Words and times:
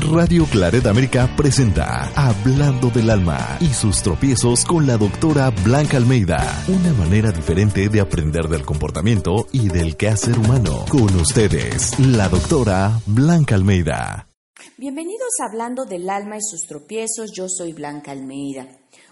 Radio 0.00 0.46
Claret 0.46 0.86
América 0.86 1.28
presenta 1.36 2.10
Hablando 2.14 2.88
del 2.88 3.10
Alma 3.10 3.58
y 3.60 3.66
sus 3.66 4.00
tropiezos 4.00 4.64
con 4.64 4.86
la 4.86 4.96
doctora 4.96 5.50
Blanca 5.50 5.96
Almeida. 5.96 6.38
Una 6.68 6.92
manera 6.92 7.32
diferente 7.32 7.88
de 7.88 8.00
aprender 8.00 8.48
del 8.48 8.64
comportamiento 8.64 9.48
y 9.50 9.68
del 9.68 9.96
quehacer 9.96 10.38
humano. 10.38 10.84
Con 10.88 11.14
ustedes, 11.16 11.98
la 11.98 12.28
doctora 12.28 13.00
Blanca 13.06 13.56
Almeida. 13.56 14.28
Bienvenidos 14.76 15.40
a 15.40 15.46
Hablando 15.50 15.84
del 15.84 16.08
Alma 16.08 16.36
y 16.36 16.42
sus 16.42 16.62
tropiezos. 16.66 17.32
Yo 17.32 17.48
soy 17.48 17.72
Blanca 17.72 18.12
Almeida. 18.12 18.68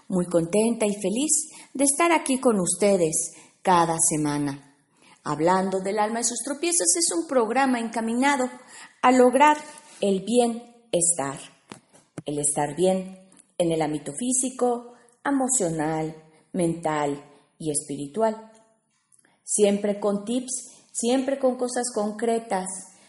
Muy 0.08 0.26
contenta 0.26 0.86
y 0.86 0.94
feliz 0.94 1.50
de 1.74 1.84
estar 1.84 2.12
aquí 2.12 2.38
con 2.38 2.60
ustedes 2.60 3.32
cada 3.60 3.96
semana. 3.98 4.76
Hablando 5.24 5.80
del 5.80 5.98
Alma 5.98 6.20
y 6.20 6.24
sus 6.24 6.38
tropiezos 6.44 6.96
es 6.96 7.12
un 7.12 7.26
programa 7.26 7.80
encaminado 7.80 8.48
a 9.02 9.10
lograr 9.10 9.56
el 10.00 10.20
bien 10.24 10.75
estar. 10.98 11.38
El 12.24 12.38
estar 12.38 12.74
bien 12.76 13.18
en 13.58 13.72
el 13.72 13.82
ámbito 13.82 14.12
físico, 14.12 14.94
emocional, 15.24 16.14
mental 16.52 17.24
y 17.58 17.70
espiritual. 17.70 18.50
Siempre 19.44 20.00
con 20.00 20.24
tips, 20.24 20.72
siempre 20.92 21.38
con 21.38 21.56
cosas 21.56 21.92
concretas, 21.94 22.66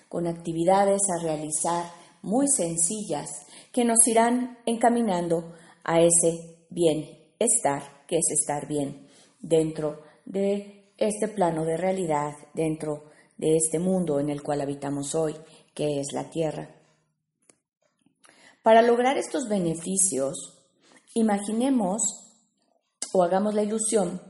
con 0.09 0.27
actividades 0.27 1.01
a 1.09 1.23
realizar 1.23 1.91
muy 2.21 2.47
sencillas 2.47 3.29
que 3.71 3.85
nos 3.85 4.07
irán 4.07 4.57
encaminando 4.65 5.53
a 5.83 6.01
ese 6.01 6.57
bienestar, 6.69 8.05
que 8.07 8.17
es 8.17 8.31
estar 8.31 8.67
bien 8.67 9.07
dentro 9.39 10.01
de 10.25 10.91
este 10.97 11.27
plano 11.27 11.63
de 11.63 11.77
realidad, 11.77 12.33
dentro 12.53 13.05
de 13.37 13.55
este 13.55 13.79
mundo 13.79 14.19
en 14.19 14.29
el 14.29 14.41
cual 14.41 14.61
habitamos 14.61 15.15
hoy, 15.15 15.35
que 15.73 15.99
es 15.99 16.07
la 16.11 16.29
Tierra. 16.29 16.76
Para 18.67 18.81
lograr 18.81 19.17
estos 19.17 19.47
beneficios, 19.47 20.59
imaginemos 21.13 22.01
o 23.13 23.23
hagamos 23.23 23.55
la 23.55 23.63
ilusión 23.63 24.21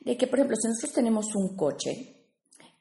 de 0.00 0.16
que, 0.16 0.26
por 0.26 0.38
ejemplo, 0.38 0.56
si 0.56 0.68
nosotros 0.68 0.94
tenemos 0.94 1.34
un 1.34 1.54
coche, 1.54 2.16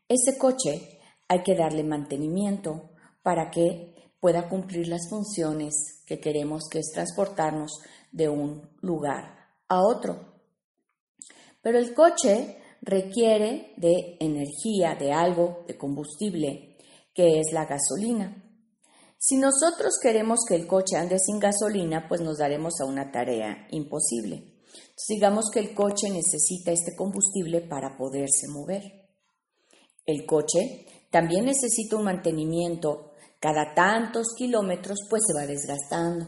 ese 0.07 0.37
coche 0.37 1.01
hay 1.27 1.43
que 1.43 1.55
darle 1.55 1.83
mantenimiento 1.83 2.91
para 3.21 3.51
que 3.51 4.13
pueda 4.21 4.47
cumplir 4.47 4.87
las 4.87 5.09
funciones 5.09 5.73
que 6.05 6.21
queremos, 6.21 6.69
que 6.71 6.79
es 6.79 6.91
transportarnos 6.93 7.81
de 8.13 8.29
un 8.29 8.69
lugar 8.79 9.57
a 9.67 9.81
otro. 9.81 10.39
Pero 11.61 11.79
el 11.79 11.93
coche 11.93 12.59
requiere 12.81 13.73
de 13.75 14.15
energía, 14.21 14.95
de 14.97 15.11
algo, 15.11 15.65
de 15.67 15.75
combustible, 15.77 16.77
que 17.13 17.41
es 17.41 17.51
la 17.51 17.65
gasolina. 17.65 18.42
Si 19.25 19.37
nosotros 19.37 19.93
queremos 20.01 20.41
que 20.45 20.53
el 20.53 20.67
coche 20.67 20.97
ande 20.97 21.17
sin 21.17 21.39
gasolina, 21.39 22.09
pues 22.09 22.19
nos 22.19 22.39
daremos 22.39 22.81
a 22.81 22.85
una 22.85 23.09
tarea 23.09 23.67
imposible. 23.71 24.59
digamos 25.07 25.45
que 25.49 25.61
el 25.61 25.73
coche 25.73 26.09
necesita 26.09 26.73
este 26.73 26.93
combustible 26.93 27.61
para 27.61 27.95
poderse 27.95 28.49
mover. 28.49 28.81
El 30.05 30.25
coche 30.25 30.85
también 31.09 31.45
necesita 31.45 31.95
un 31.95 32.03
mantenimiento. 32.03 33.13
Cada 33.39 33.73
tantos 33.73 34.27
kilómetros, 34.37 34.99
pues 35.09 35.21
se 35.25 35.33
va 35.33 35.47
desgastando. 35.47 36.27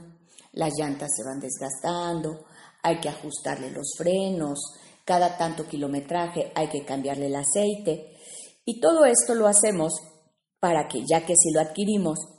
Las 0.54 0.72
llantas 0.78 1.10
se 1.18 1.26
van 1.26 1.42
desgastando, 1.42 2.46
hay 2.82 3.02
que 3.02 3.10
ajustarle 3.10 3.72
los 3.72 3.94
frenos, 3.98 4.58
cada 5.04 5.38
tanto 5.38 5.68
kilometraje 5.68 6.54
hay 6.56 6.70
que 6.70 6.86
cambiarle 6.86 7.26
el 7.26 7.36
aceite. 7.36 8.16
Y 8.64 8.80
todo 8.80 9.04
esto 9.04 9.36
lo 9.36 9.48
hacemos 9.48 9.92
para 10.62 10.88
que, 10.88 11.04
ya 11.06 11.26
que 11.26 11.36
si 11.36 11.52
lo 11.52 11.60
adquirimos 11.60 12.35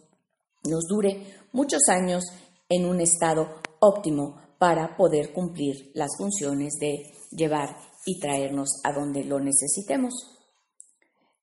nos 0.68 0.84
dure 0.88 1.34
muchos 1.52 1.88
años 1.88 2.24
en 2.68 2.84
un 2.84 3.00
estado 3.00 3.60
óptimo 3.80 4.40
para 4.58 4.96
poder 4.96 5.32
cumplir 5.32 5.90
las 5.94 6.10
funciones 6.16 6.74
de 6.80 7.12
llevar 7.30 7.76
y 8.06 8.18
traernos 8.18 8.80
a 8.84 8.92
donde 8.92 9.24
lo 9.24 9.40
necesitemos. 9.40 10.14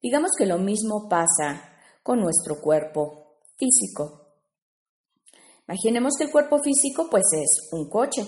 Digamos 0.01 0.31
que 0.37 0.45
lo 0.45 0.57
mismo 0.57 1.07
pasa 1.07 1.69
con 2.01 2.19
nuestro 2.19 2.59
cuerpo 2.59 3.37
físico. 3.57 4.23
Imaginemos 5.67 6.15
que 6.17 6.25
el 6.25 6.31
cuerpo 6.31 6.59
físico 6.59 7.07
pues 7.09 7.23
es 7.33 7.69
un 7.71 7.89
coche. 7.89 8.25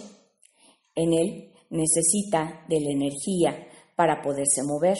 En 0.95 1.13
él 1.13 1.51
necesita 1.69 2.65
de 2.69 2.79
la 2.79 2.91
energía 2.91 3.67
para 3.95 4.21
poderse 4.21 4.63
mover. 4.63 4.97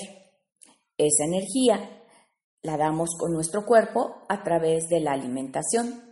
Esa 0.97 1.25
energía 1.25 2.03
la 2.65 2.77
damos 2.77 3.11
con 3.17 3.31
nuestro 3.31 3.63
cuerpo 3.63 4.25
a 4.27 4.43
través 4.43 4.87
de 4.89 4.99
la 4.99 5.11
alimentación. 5.11 6.03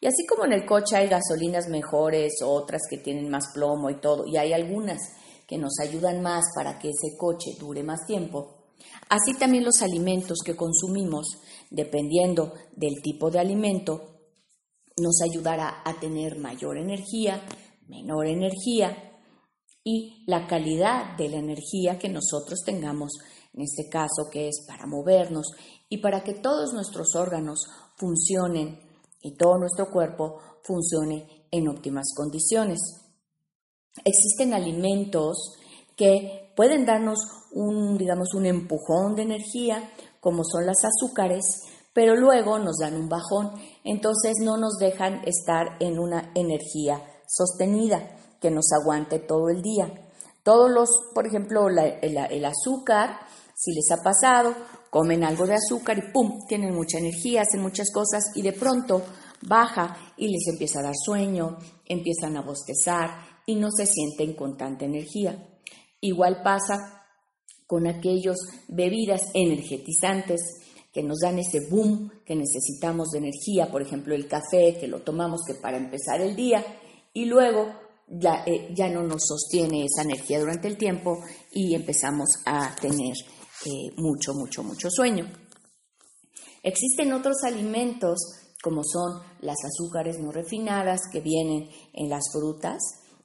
Y 0.00 0.06
así 0.06 0.26
como 0.26 0.44
en 0.44 0.52
el 0.52 0.66
coche 0.66 0.96
hay 0.96 1.08
gasolinas 1.08 1.68
mejores, 1.68 2.34
otras 2.44 2.82
que 2.90 2.98
tienen 2.98 3.30
más 3.30 3.52
plomo 3.54 3.88
y 3.88 4.00
todo, 4.00 4.26
y 4.26 4.36
hay 4.36 4.52
algunas 4.52 4.98
que 5.46 5.56
nos 5.56 5.78
ayudan 5.80 6.20
más 6.20 6.46
para 6.54 6.78
que 6.78 6.90
ese 6.90 7.16
coche 7.16 7.52
dure 7.58 7.82
más 7.84 8.06
tiempo, 8.06 8.66
así 9.08 9.34
también 9.38 9.64
los 9.64 9.80
alimentos 9.80 10.38
que 10.44 10.56
consumimos, 10.56 11.26
dependiendo 11.70 12.54
del 12.76 13.00
tipo 13.02 13.30
de 13.30 13.38
alimento, 13.38 14.18
nos 15.00 15.20
ayudará 15.22 15.82
a 15.84 15.98
tener 16.00 16.38
mayor 16.38 16.76
energía, 16.76 17.40
menor 17.86 18.26
energía 18.26 19.12
y 19.84 20.24
la 20.26 20.46
calidad 20.48 21.16
de 21.16 21.28
la 21.28 21.38
energía 21.38 21.98
que 21.98 22.08
nosotros 22.08 22.62
tengamos 22.64 23.12
en 23.52 23.62
este 23.62 23.88
caso 23.88 24.28
que 24.30 24.48
es 24.48 24.64
para 24.66 24.86
movernos 24.86 25.46
y 25.88 25.98
para 25.98 26.22
que 26.22 26.34
todos 26.34 26.72
nuestros 26.72 27.14
órganos 27.14 27.66
funcionen 27.96 28.78
y 29.22 29.36
todo 29.36 29.58
nuestro 29.58 29.90
cuerpo 29.90 30.38
funcione 30.62 31.46
en 31.50 31.68
óptimas 31.68 32.12
condiciones. 32.14 32.78
Existen 34.04 34.54
alimentos 34.54 35.56
que 35.96 36.52
pueden 36.54 36.86
darnos 36.86 37.18
un, 37.52 37.98
digamos, 37.98 38.34
un 38.34 38.46
empujón 38.46 39.16
de 39.16 39.22
energía, 39.22 39.90
como 40.20 40.44
son 40.44 40.66
las 40.66 40.84
azúcares, 40.84 41.62
pero 41.92 42.14
luego 42.14 42.58
nos 42.58 42.76
dan 42.78 42.94
un 42.94 43.08
bajón, 43.08 43.52
entonces 43.82 44.34
no 44.40 44.56
nos 44.56 44.76
dejan 44.78 45.22
estar 45.24 45.76
en 45.80 45.98
una 45.98 46.30
energía 46.34 47.02
sostenida 47.26 48.16
que 48.40 48.50
nos 48.50 48.66
aguante 48.72 49.18
todo 49.18 49.48
el 49.48 49.62
día. 49.62 49.92
Todos 50.44 50.70
los, 50.70 50.88
por 51.14 51.26
ejemplo, 51.26 51.68
el 51.68 52.44
azúcar 52.44 53.18
si 53.58 53.72
les 53.72 53.90
ha 53.90 54.00
pasado, 54.04 54.54
comen 54.88 55.24
algo 55.24 55.44
de 55.44 55.56
azúcar 55.56 55.98
y 55.98 56.12
¡pum! 56.12 56.46
Tienen 56.46 56.72
mucha 56.72 56.98
energía, 56.98 57.42
hacen 57.42 57.60
muchas 57.60 57.90
cosas 57.90 58.22
y 58.36 58.42
de 58.42 58.52
pronto 58.52 59.02
baja 59.42 60.14
y 60.16 60.28
les 60.28 60.46
empieza 60.46 60.78
a 60.78 60.84
dar 60.84 60.94
sueño, 60.94 61.58
empiezan 61.84 62.36
a 62.36 62.42
bostezar 62.42 63.10
y 63.46 63.56
no 63.56 63.72
se 63.72 63.86
sienten 63.86 64.34
con 64.34 64.56
tanta 64.56 64.84
energía. 64.84 65.44
Igual 66.00 66.42
pasa 66.44 67.02
con 67.66 67.88
aquellos 67.88 68.36
bebidas 68.68 69.22
energetizantes 69.34 70.40
que 70.92 71.02
nos 71.02 71.18
dan 71.18 71.40
ese 71.40 71.68
boom 71.68 72.12
que 72.24 72.36
necesitamos 72.36 73.08
de 73.10 73.18
energía, 73.18 73.72
por 73.72 73.82
ejemplo 73.82 74.14
el 74.14 74.28
café 74.28 74.76
que 74.78 74.86
lo 74.86 75.02
tomamos 75.02 75.40
que 75.44 75.54
para 75.54 75.78
empezar 75.78 76.20
el 76.20 76.36
día 76.36 76.64
y 77.12 77.24
luego 77.24 77.72
ya, 78.06 78.44
eh, 78.46 78.72
ya 78.72 78.88
no 78.88 79.02
nos 79.02 79.22
sostiene 79.26 79.84
esa 79.84 80.02
energía 80.02 80.38
durante 80.38 80.68
el 80.68 80.76
tiempo 80.76 81.18
y 81.52 81.74
empezamos 81.74 82.28
a 82.46 82.76
tener 82.80 83.14
mucho, 83.96 84.34
mucho, 84.34 84.62
mucho 84.62 84.88
sueño. 84.90 85.26
Existen 86.62 87.12
otros 87.12 87.36
alimentos 87.44 88.18
como 88.62 88.82
son 88.84 89.22
las 89.40 89.56
azúcares 89.64 90.18
no 90.18 90.32
refinadas 90.32 91.00
que 91.12 91.20
vienen 91.20 91.68
en 91.94 92.08
las 92.08 92.24
frutas 92.32 92.78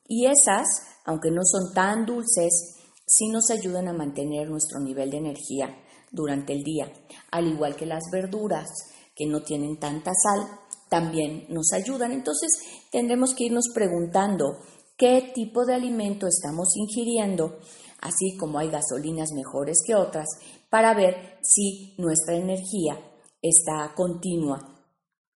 y 0.08 0.28
esas, 0.28 0.68
aunque 1.06 1.32
no 1.32 1.42
son 1.44 1.74
tan 1.74 2.06
dulces, 2.06 2.76
sí 3.06 3.28
nos 3.30 3.50
ayudan 3.50 3.88
a 3.88 3.94
mantener 3.94 4.50
nuestro 4.50 4.80
nivel 4.80 5.10
de 5.10 5.18
energía 5.18 5.76
durante 6.12 6.54
el 6.54 6.64
día, 6.64 6.92
al 7.32 7.48
igual 7.48 7.76
que 7.76 7.86
las 7.86 8.04
verduras 8.12 8.70
que 9.16 9.26
no 9.26 9.42
tienen 9.42 9.80
tanta 9.80 10.12
sal, 10.14 10.60
también 10.90 11.46
nos 11.50 11.74
ayudan. 11.74 12.12
Entonces 12.12 12.52
tendremos 12.92 13.34
que 13.34 13.46
irnos 13.46 13.70
preguntando 13.74 14.58
qué 14.98 15.32
tipo 15.34 15.66
de 15.66 15.74
alimento 15.74 16.28
estamos 16.28 16.76
ingiriendo 16.76 17.58
así 18.04 18.36
como 18.38 18.60
hay 18.60 18.70
gasolinas 18.70 19.32
mejores 19.34 19.78
que 19.86 19.96
otras, 19.96 20.28
para 20.70 20.94
ver 20.94 21.40
si 21.42 21.96
nuestra 21.98 22.36
energía 22.36 23.00
está 23.42 23.94
continua 23.96 24.60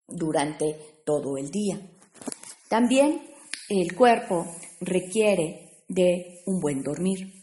durante 0.07 1.01
todo 1.05 1.37
el 1.37 1.49
día. 1.49 1.79
También 2.69 3.21
el 3.69 3.95
cuerpo 3.95 4.45
requiere 4.81 5.83
de 5.87 6.41
un 6.45 6.59
buen 6.59 6.83
dormir. 6.83 7.33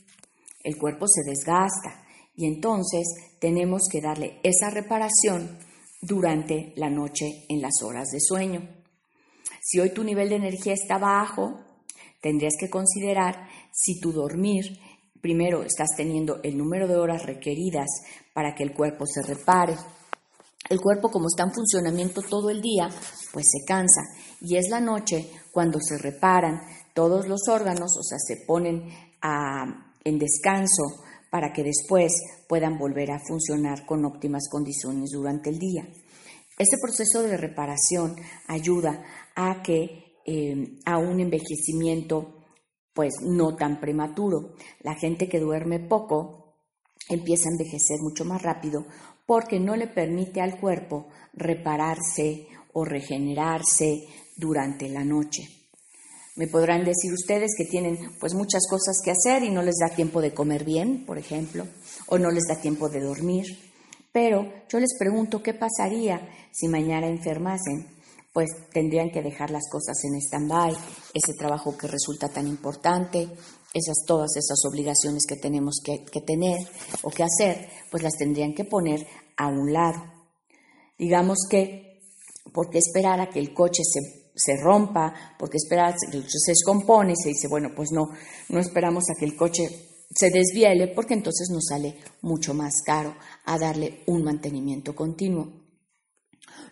El 0.62 0.76
cuerpo 0.76 1.06
se 1.08 1.22
desgasta 1.28 2.04
y 2.36 2.46
entonces 2.46 3.06
tenemos 3.40 3.88
que 3.90 4.02
darle 4.02 4.40
esa 4.42 4.68
reparación 4.70 5.58
durante 6.02 6.74
la 6.76 6.90
noche 6.90 7.46
en 7.48 7.62
las 7.62 7.82
horas 7.82 8.08
de 8.10 8.20
sueño. 8.20 8.68
Si 9.62 9.80
hoy 9.80 9.90
tu 9.90 10.04
nivel 10.04 10.28
de 10.28 10.36
energía 10.36 10.74
está 10.74 10.98
bajo, 10.98 11.60
tendrías 12.20 12.54
que 12.58 12.68
considerar 12.68 13.48
si 13.72 14.00
tu 14.00 14.12
dormir, 14.12 14.78
primero 15.24 15.62
estás 15.62 15.88
teniendo 15.96 16.40
el 16.42 16.58
número 16.58 16.86
de 16.86 16.96
horas 16.96 17.24
requeridas 17.24 17.88
para 18.34 18.54
que 18.54 18.62
el 18.62 18.74
cuerpo 18.74 19.06
se 19.06 19.22
repare. 19.22 19.74
El 20.68 20.82
cuerpo 20.82 21.10
como 21.10 21.28
está 21.28 21.44
en 21.44 21.54
funcionamiento 21.54 22.20
todo 22.20 22.50
el 22.50 22.60
día, 22.60 22.90
pues 23.32 23.46
se 23.50 23.64
cansa 23.66 24.02
y 24.42 24.58
es 24.58 24.68
la 24.68 24.80
noche 24.80 25.30
cuando 25.50 25.78
se 25.80 25.96
reparan 25.96 26.60
todos 26.92 27.26
los 27.26 27.48
órganos, 27.48 27.96
o 27.98 28.02
sea, 28.02 28.18
se 28.18 28.44
ponen 28.46 28.86
en 30.04 30.18
descanso 30.18 30.82
para 31.30 31.54
que 31.54 31.62
después 31.62 32.12
puedan 32.46 32.76
volver 32.76 33.10
a 33.10 33.20
funcionar 33.26 33.86
con 33.86 34.04
óptimas 34.04 34.50
condiciones 34.50 35.08
durante 35.10 35.48
el 35.48 35.58
día. 35.58 35.88
Este 36.58 36.76
proceso 36.76 37.22
de 37.22 37.38
reparación 37.38 38.14
ayuda 38.46 39.02
a 39.34 39.62
que 39.62 40.18
eh, 40.26 40.80
a 40.84 40.98
un 40.98 41.20
envejecimiento 41.20 42.33
pues 42.94 43.14
no 43.20 43.56
tan 43.56 43.80
prematuro. 43.80 44.54
La 44.80 44.94
gente 44.94 45.28
que 45.28 45.40
duerme 45.40 45.80
poco 45.80 46.54
empieza 47.08 47.48
a 47.48 47.52
envejecer 47.52 48.00
mucho 48.00 48.24
más 48.24 48.40
rápido 48.42 48.86
porque 49.26 49.60
no 49.60 49.76
le 49.76 49.88
permite 49.88 50.40
al 50.40 50.58
cuerpo 50.58 51.08
repararse 51.34 52.46
o 52.72 52.84
regenerarse 52.84 54.06
durante 54.36 54.88
la 54.88 55.04
noche. 55.04 55.42
Me 56.36 56.48
podrán 56.48 56.84
decir 56.84 57.12
ustedes 57.12 57.52
que 57.56 57.64
tienen 57.64 57.96
pues 58.18 58.34
muchas 58.34 58.62
cosas 58.68 58.96
que 59.04 59.12
hacer 59.12 59.44
y 59.44 59.50
no 59.50 59.62
les 59.62 59.76
da 59.76 59.94
tiempo 59.94 60.20
de 60.20 60.34
comer 60.34 60.64
bien, 60.64 61.04
por 61.06 61.16
ejemplo, 61.16 61.66
o 62.06 62.18
no 62.18 62.30
les 62.30 62.44
da 62.48 62.60
tiempo 62.60 62.88
de 62.88 63.00
dormir. 63.00 63.46
Pero 64.12 64.52
yo 64.68 64.80
les 64.80 64.96
pregunto 64.98 65.42
qué 65.42 65.54
pasaría 65.54 66.28
si 66.52 66.66
mañana 66.66 67.06
enfermasen. 67.06 67.93
Pues 68.34 68.50
tendrían 68.70 69.10
que 69.10 69.22
dejar 69.22 69.50
las 69.50 69.70
cosas 69.70 69.96
en 70.04 70.20
stand-by, 70.20 70.76
ese 71.14 71.32
trabajo 71.38 71.78
que 71.78 71.86
resulta 71.86 72.28
tan 72.28 72.46
importante, 72.46 73.30
esas, 73.72 74.04
todas 74.06 74.36
esas 74.36 74.58
obligaciones 74.66 75.24
que 75.26 75.36
tenemos 75.36 75.80
que, 75.82 76.04
que 76.04 76.20
tener 76.20 76.58
o 77.02 77.10
que 77.10 77.22
hacer, 77.22 77.68
pues 77.90 78.02
las 78.02 78.18
tendrían 78.18 78.52
que 78.52 78.64
poner 78.64 79.06
a 79.38 79.46
un 79.46 79.72
lado. 79.72 80.04
Digamos 80.98 81.38
que, 81.48 82.02
¿por 82.52 82.68
qué 82.68 82.78
esperar 82.78 83.20
a 83.20 83.30
que 83.30 83.38
el 83.38 83.54
coche 83.54 83.82
se 83.82 84.24
se 84.34 84.56
rompa, 84.56 85.14
porque 85.38 85.58
espera, 85.58 85.94
se 85.96 86.50
descompone 86.50 87.14
se 87.16 87.28
dice, 87.28 87.48
bueno, 87.48 87.70
pues 87.74 87.90
no, 87.92 88.10
no 88.48 88.58
esperamos 88.58 89.04
a 89.08 89.18
que 89.18 89.24
el 89.24 89.36
coche 89.36 89.68
se 90.10 90.30
desviele 90.30 90.88
porque 90.88 91.14
entonces 91.14 91.48
nos 91.50 91.66
sale 91.66 91.96
mucho 92.22 92.54
más 92.54 92.82
caro 92.84 93.14
a 93.44 93.58
darle 93.58 94.02
un 94.06 94.24
mantenimiento 94.24 94.94
continuo. 94.94 95.63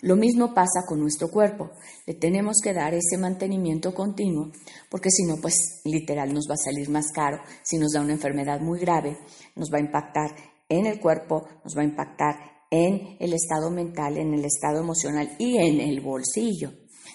Lo 0.02 0.16
mismo 0.16 0.52
pasa 0.52 0.84
con 0.84 0.98
nuestro 1.00 1.30
cuerpo. 1.30 1.70
Le 2.06 2.14
tenemos 2.14 2.56
que 2.60 2.72
dar 2.72 2.92
ese 2.92 3.16
mantenimiento 3.18 3.94
continuo 3.94 4.50
porque 4.90 5.10
si 5.10 5.22
no, 5.22 5.36
pues 5.40 5.54
literal 5.84 6.34
nos 6.34 6.46
va 6.50 6.54
a 6.54 6.64
salir 6.64 6.90
más 6.90 7.12
caro. 7.14 7.38
Si 7.62 7.78
nos 7.78 7.92
da 7.92 8.00
una 8.00 8.12
enfermedad 8.12 8.60
muy 8.60 8.80
grave, 8.80 9.16
nos 9.54 9.70
va 9.72 9.78
a 9.78 9.80
impactar 9.82 10.34
en 10.68 10.86
el 10.86 10.98
cuerpo, 10.98 11.46
nos 11.64 11.76
va 11.76 11.82
a 11.82 11.84
impactar 11.84 12.34
en 12.68 13.16
el 13.20 13.32
estado 13.32 13.70
mental, 13.70 14.16
en 14.18 14.34
el 14.34 14.44
estado 14.44 14.80
emocional 14.80 15.36
y 15.38 15.58
en 15.58 15.80
el 15.80 16.00
bolsillo. 16.00 16.72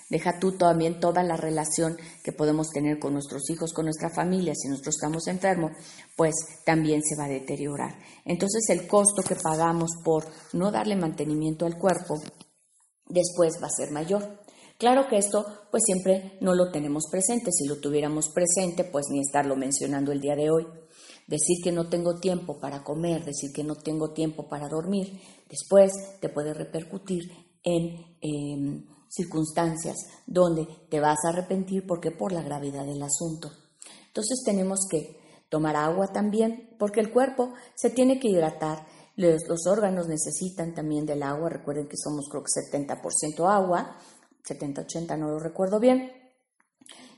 Deja 0.09 0.39
tú 0.39 0.53
también 0.53 1.01
toda 1.01 1.23
la 1.23 1.35
relación 1.35 1.97
que 2.23 2.31
podemos 2.31 2.69
tener 2.69 2.99
con 2.99 3.11
nuestros 3.11 3.49
hijos, 3.49 3.73
con 3.73 3.83
nuestra 3.83 4.09
familia, 4.09 4.53
si 4.55 4.69
nosotros 4.69 4.95
estamos 4.95 5.27
enfermos, 5.27 5.71
pues 6.15 6.33
también 6.63 7.01
se 7.03 7.17
va 7.17 7.25
a 7.25 7.29
deteriorar. 7.29 7.99
Entonces 8.23 8.69
el 8.69 8.87
costo 8.87 9.23
que 9.27 9.35
pagamos 9.35 9.89
por 10.05 10.25
no 10.53 10.71
darle 10.71 10.95
mantenimiento 10.95 11.65
al 11.65 11.77
cuerpo 11.77 12.15
después 13.17 13.59
va 13.61 13.67
a 13.67 13.77
ser 13.77 13.91
mayor. 13.91 14.39
Claro 14.77 15.07
que 15.07 15.17
esto 15.17 15.45
pues 15.71 15.83
siempre 15.85 16.37
no 16.41 16.53
lo 16.53 16.71
tenemos 16.71 17.05
presente, 17.09 17.51
si 17.51 17.67
lo 17.67 17.77
tuviéramos 17.77 18.29
presente 18.29 18.83
pues 18.83 19.07
ni 19.09 19.19
estarlo 19.19 19.55
mencionando 19.55 20.11
el 20.11 20.21
día 20.21 20.35
de 20.35 20.51
hoy. 20.51 20.65
Decir 21.27 21.57
que 21.63 21.71
no 21.71 21.89
tengo 21.89 22.19
tiempo 22.19 22.59
para 22.59 22.83
comer, 22.83 23.25
decir 23.25 23.51
que 23.53 23.63
no 23.63 23.75
tengo 23.75 24.13
tiempo 24.13 24.47
para 24.47 24.69
dormir, 24.69 25.19
después 25.49 25.91
te 26.19 26.29
puede 26.29 26.53
repercutir 26.53 27.31
en... 27.63 28.05
Em, 28.21 28.97
circunstancias 29.09 29.95
donde 30.25 30.67
te 30.89 30.99
vas 30.99 31.17
a 31.23 31.29
arrepentir 31.29 31.85
porque 31.87 32.11
por 32.11 32.31
la 32.31 32.41
gravedad 32.41 32.85
del 32.85 33.01
asunto. 33.01 33.51
Entonces 34.07 34.41
tenemos 34.45 34.87
que 34.89 35.19
tomar 35.49 35.75
agua 35.75 36.07
también 36.07 36.75
porque 36.77 36.99
el 36.99 37.11
cuerpo 37.11 37.53
se 37.75 37.89
tiene 37.89 38.19
que 38.19 38.29
hidratar. 38.29 38.85
Los, 39.17 39.65
órganos 39.65 40.07
necesitan 40.07 40.75
también 40.75 41.07
del 41.07 41.23
agua. 41.23 41.49
Recuerden 41.49 41.87
que 41.87 41.97
somos 41.97 42.29
creo 42.29 42.43
que 42.43 42.77
70% 42.77 43.49
agua, 43.49 43.97
70-80 44.47 45.17
no 45.17 45.31
lo 45.31 45.39
recuerdo 45.39 45.79
bien. 45.79 46.11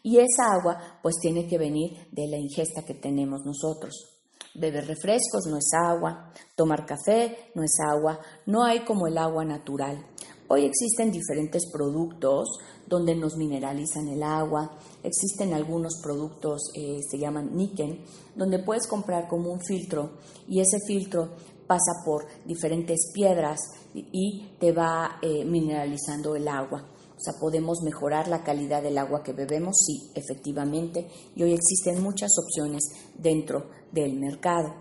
Y 0.02 0.20
esa 0.20 0.54
agua 0.54 1.00
pues 1.04 1.16
tiene 1.22 1.46
que 1.46 1.58
venir 1.58 2.08
de 2.12 2.28
la 2.28 2.38
ingesta 2.38 2.86
que 2.86 2.94
tenemos 2.94 3.42
nosotros. 3.46 4.16
Beber 4.56 4.88
refrescos 4.88 5.46
no 5.48 5.58
es 5.58 5.70
agua, 5.74 6.32
tomar 6.56 6.86
café 6.86 7.52
no 7.54 7.64
es 7.64 7.78
agua, 7.86 8.20
no 8.46 8.64
hay 8.64 8.86
como 8.86 9.06
el 9.06 9.18
agua 9.18 9.44
natural. 9.44 10.06
Hoy 10.48 10.66
existen 10.66 11.12
diferentes 11.12 11.70
productos 11.72 12.58
donde 12.88 13.14
nos 13.14 13.36
mineralizan 13.36 14.08
el 14.08 14.24
agua, 14.24 14.72
existen 15.04 15.54
algunos 15.54 16.00
productos, 16.02 16.72
eh, 16.76 16.98
se 17.08 17.20
llaman 17.20 17.56
Niken, 17.56 18.04
donde 18.36 18.58
puedes 18.58 18.88
comprar 18.88 19.28
como 19.28 19.52
un 19.52 19.60
filtro 19.62 20.18
y 20.48 20.62
ese 20.62 20.80
filtro 20.88 21.36
pasa 21.70 22.02
por 22.04 22.26
diferentes 22.46 23.12
piedras 23.14 23.60
y 23.94 24.56
te 24.60 24.72
va 24.72 25.20
eh, 25.22 25.46
mineralizando 25.46 26.36
el 26.36 26.48
agua. 26.48 26.84
O 27.16 27.20
sea, 27.22 27.34
podemos 27.40 27.84
mejorar 27.84 28.28
la 28.28 28.44
calidad 28.44 28.82
del 28.82 28.98
agua 28.98 29.22
que 29.22 29.34
bebemos, 29.34 29.76
sí, 29.86 30.10
efectivamente, 30.16 31.08
y 31.36 31.44
hoy 31.44 31.54
existen 31.54 32.02
muchas 32.02 32.32
opciones 32.40 32.82
dentro 33.16 33.70
del 33.92 34.18
mercado. 34.20 34.74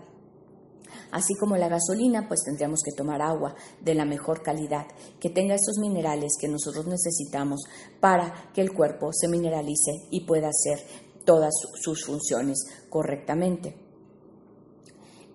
Así 1.11 1.35
como 1.35 1.57
la 1.57 1.69
gasolina, 1.69 2.27
pues 2.27 2.41
tendríamos 2.43 2.81
que 2.81 2.95
tomar 2.97 3.21
agua 3.21 3.53
de 3.81 3.93
la 3.93 4.05
mejor 4.05 4.41
calidad, 4.41 4.87
que 5.19 5.29
tenga 5.29 5.53
esos 5.53 5.77
minerales 5.77 6.37
que 6.41 6.47
nosotros 6.47 6.87
necesitamos 6.87 7.61
para 7.99 8.49
que 8.51 8.61
el 8.61 8.73
cuerpo 8.73 9.11
se 9.13 9.27
mineralice 9.27 10.07
y 10.09 10.21
pueda 10.21 10.47
hacer 10.49 10.83
todas 11.23 11.53
sus 11.75 12.03
funciones 12.03 12.57
correctamente. 12.89 13.75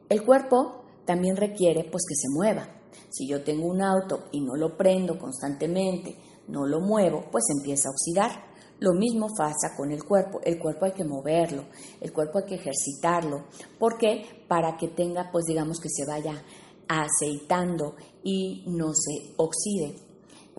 El 0.09 0.25
cuerpo 0.25 0.84
también 1.04 1.37
requiere 1.37 1.84
pues 1.84 2.04
que 2.08 2.14
se 2.14 2.28
mueva. 2.28 2.68
Si 3.11 3.28
yo 3.28 3.42
tengo 3.42 3.66
un 3.66 3.82
auto 3.82 4.25
y 4.32 4.40
no 4.40 4.56
lo 4.56 4.76
prendo 4.76 5.18
constantemente, 5.18 6.16
no 6.49 6.66
lo 6.66 6.80
muevo, 6.80 7.25
pues 7.30 7.44
empieza 7.56 7.88
a 7.88 7.92
oxidar. 7.92 8.54
Lo 8.80 8.92
mismo 8.92 9.28
pasa 9.37 9.75
con 9.76 9.92
el 9.92 10.04
cuerpo. 10.04 10.40
El 10.42 10.58
cuerpo 10.58 10.87
hay 10.87 10.92
que 10.92 11.04
moverlo, 11.04 11.66
el 12.00 12.12
cuerpo 12.12 12.38
hay 12.38 12.44
que 12.44 12.56
ejercitarlo. 12.56 13.44
¿Por 13.78 13.99
qué? 13.99 14.44
Para 14.49 14.76
que 14.76 14.88
tenga, 14.88 15.30
pues 15.30 15.44
digamos 15.44 15.78
que 15.80 15.88
se 15.88 16.04
vaya 16.04 16.42
aceitando 16.88 17.94
y 18.23 18.64
no 18.66 18.92
se 18.92 19.32
oxide. 19.37 19.96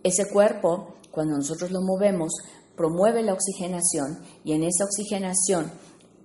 Ese 0.03 0.29
cuerpo, 0.31 0.95
cuando 1.11 1.35
nosotros 1.35 1.71
lo 1.71 1.81
movemos, 1.81 2.33
promueve 2.75 3.23
la 3.23 3.33
oxigenación 3.33 4.19
y 4.43 4.53
en 4.53 4.63
esa 4.63 4.85
oxigenación 4.85 5.71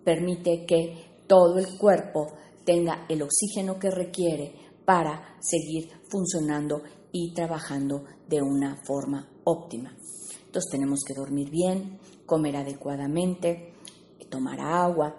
permite 0.04 0.64
que 0.66 1.24
todo 1.26 1.58
el 1.58 1.78
cuerpo 1.78 2.26
tenga 2.64 3.06
el 3.08 3.22
oxígeno 3.22 3.78
que 3.78 3.90
requiere 3.90 4.54
para 4.84 5.36
seguir 5.40 5.90
funcionando 6.10 6.82
y 7.12 7.32
trabajando 7.34 8.04
de 8.28 8.42
una 8.42 8.82
forma 8.84 9.28
óptima. 9.44 9.96
Entonces 10.46 10.70
tenemos 10.70 11.00
que 11.06 11.14
dormir 11.14 11.50
bien, 11.50 11.98
comer 12.26 12.56
adecuadamente, 12.56 13.74
tomar 14.30 14.60
agua 14.60 15.14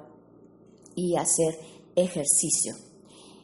y 0.96 1.16
hacer 1.16 1.58
ejercicio. 1.96 2.76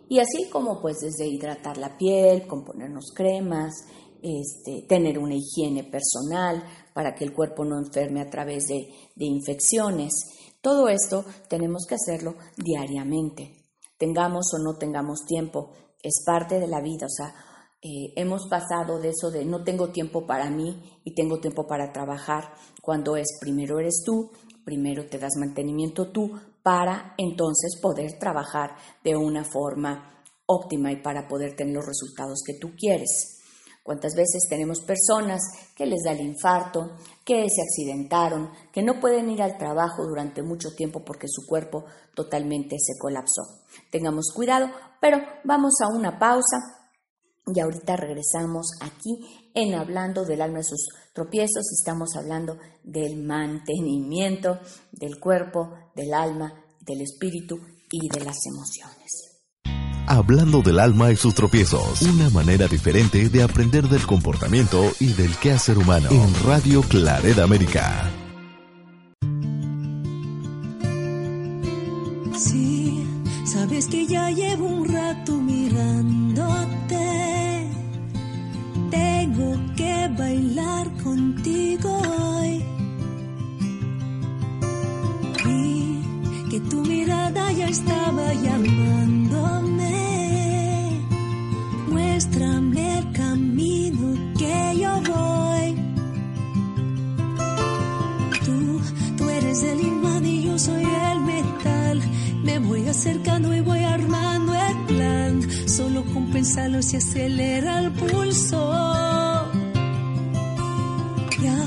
Y 0.10 0.20
así 0.20 0.50
como 0.50 0.82
pues 0.82 1.00
desde 1.00 1.28
hidratar 1.28 1.78
la 1.78 1.98
piel, 1.98 2.48
componernos 2.48 3.12
cremas, 3.14 3.74
este, 4.22 4.86
tener 4.88 5.20
una 5.20 5.36
higiene 5.36 5.84
personal 5.84 6.64
para 6.94 7.14
que 7.14 7.26
el 7.26 7.34
cuerpo 7.34 7.66
no 7.66 7.78
enferme 7.78 8.22
a 8.22 8.30
través 8.30 8.68
de, 8.68 8.88
de 9.16 9.26
infecciones. 9.26 10.14
Todo 10.62 10.88
esto 10.90 11.24
tenemos 11.50 11.86
que 11.88 11.96
hacerlo 11.96 12.36
diariamente. 12.56 13.57
Tengamos 13.98 14.54
o 14.54 14.60
no 14.60 14.78
tengamos 14.78 15.26
tiempo, 15.26 15.72
es 16.02 16.24
parte 16.26 16.60
de 16.60 16.68
la 16.68 16.82
vida. 16.82 17.08
O 17.08 17.10
sea, 17.10 17.34
eh, 17.82 18.14
hemos 18.16 18.48
pasado 18.48 19.00
de 19.00 19.10
eso 19.10 19.30
de 19.30 19.46
no 19.46 19.64
tengo 19.64 19.90
tiempo 19.90 20.26
para 20.26 20.50
mí 20.50 21.00
y 21.04 21.14
tengo 21.14 21.40
tiempo 21.40 21.68
para 21.68 21.92
trabajar, 21.92 22.54
cuando 22.82 23.16
es 23.16 23.38
primero 23.40 23.80
eres 23.80 24.02
tú, 24.04 24.32
primero 24.66 25.08
te 25.08 25.20
das 25.20 25.36
mantenimiento 25.38 26.12
tú 26.12 26.32
para 26.64 27.14
entonces 27.18 27.80
poder 27.82 28.18
trabajar 28.20 28.76
de 29.04 29.16
una 29.16 29.44
forma 29.44 30.24
óptima 30.48 30.92
y 30.92 31.02
para 31.02 31.28
poder 31.28 31.56
tener 31.56 31.76
los 31.76 31.86
resultados 31.86 32.42
que 32.46 32.56
tú 32.60 32.74
quieres. 32.76 33.38
¿Cuántas 33.84 34.16
veces 34.16 34.48
tenemos 34.50 34.82
personas 34.82 35.40
que 35.74 35.86
les 35.86 36.04
da 36.04 36.12
el 36.12 36.20
infarto, 36.20 36.98
que 37.24 37.46
se 37.48 37.62
accidentaron, 37.62 38.50
que 38.74 38.82
no 38.82 39.00
pueden 39.00 39.30
ir 39.30 39.42
al 39.42 39.58
trabajo 39.58 40.04
durante 40.06 40.44
mucho 40.44 40.76
tiempo 40.76 41.06
porque 41.06 41.28
su 41.30 41.48
cuerpo 41.48 41.86
totalmente 42.14 42.76
se 42.80 42.98
colapsó? 43.00 43.44
Tengamos 43.92 44.32
cuidado, 44.34 44.70
pero 45.00 45.20
vamos 45.44 45.74
a 45.82 45.88
una 45.88 46.20
pausa 46.20 46.78
y 47.54 47.60
ahorita 47.60 47.96
regresamos 47.96 48.72
aquí 48.82 49.52
en 49.54 49.74
Hablando 49.74 50.26
del 50.26 50.42
alma 50.42 50.58
de 50.58 50.64
sus 50.64 50.88
tropiezos. 51.14 51.72
Estamos 51.72 52.16
hablando 52.16 52.58
del 52.84 53.24
mantenimiento 53.24 54.60
del 54.92 55.20
cuerpo, 55.20 55.74
del 55.96 56.14
alma, 56.14 56.54
del 56.82 57.02
espíritu 57.02 57.60
y 57.90 58.10
de 58.10 58.26
las 58.26 58.38
emociones. 58.46 59.28
Hablando 60.10 60.62
del 60.62 60.80
alma 60.80 61.12
y 61.12 61.18
sus 61.18 61.36
tropiezos, 61.36 62.02
una 62.02 62.30
manera 62.30 62.68
diferente 62.68 63.28
de 63.28 63.44
aprender 63.44 63.90
del 63.90 64.06
comportamiento 64.08 64.82
y 65.00 65.14
del 65.14 65.36
quehacer 65.38 65.78
humano 65.78 66.10
en 66.10 66.34
Radio 66.46 66.82
Clareda 66.82 67.44
América. 67.44 68.27
Que 73.90 74.06
ya 74.06 74.30
llevo 74.32 74.66
un 74.66 74.86
rato 74.86 75.34
mirándote. 75.34 76.98
Tengo 78.92 79.60
que 79.76 80.10
bailar 80.18 80.88
contigo 81.04 82.02
hoy. 82.02 82.64
Y 85.46 86.50
que 86.50 86.60
tu 86.70 86.82
mirada 86.82 87.52
ya 87.52 87.68
estaba 87.68 88.34
llamándome 88.34 88.57
pensarlo 106.38 106.80
se 106.84 106.98
acelera 106.98 107.80
el 107.80 107.92
pulso. 107.94 108.60
Ya, 111.42 111.60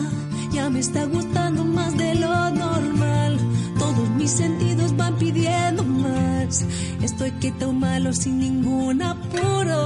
ya 0.53 0.71
me 0.71 0.79
está 0.79 1.07
gustando 1.07 1.65
más 1.65 1.99
de 1.99 2.15
lo 2.15 2.51
normal. 2.51 3.41
Todos 3.81 4.09
mis 4.11 4.31
sentidos 4.31 4.97
van 4.97 5.17
pidiendo 5.17 5.83
más. 5.83 6.65
Estoy 7.03 7.33
quieto 7.41 7.73
malo 7.73 8.13
sin 8.13 8.39
ningún 8.39 9.03
apuro. 9.03 9.81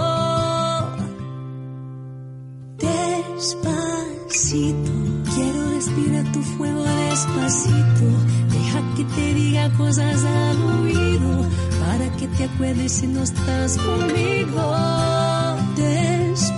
Despacito, 2.77 3.73
quiero 5.35 5.61
respirar 5.77 6.31
tu 6.31 6.43
fuego 6.43 6.83
despacito. 6.83 8.07
Deja 8.53 8.81
que 8.97 9.05
te 9.17 9.35
diga 9.35 9.71
cosas 9.79 10.23
al 10.23 10.63
oído 10.79 11.49
que 12.25 12.37
te 12.37 12.45
acuerdes 12.45 12.93
si 12.93 13.07
no 13.07 13.23
estás 13.23 13.77
conmigo. 13.77 14.75
Despacito, 15.77 16.55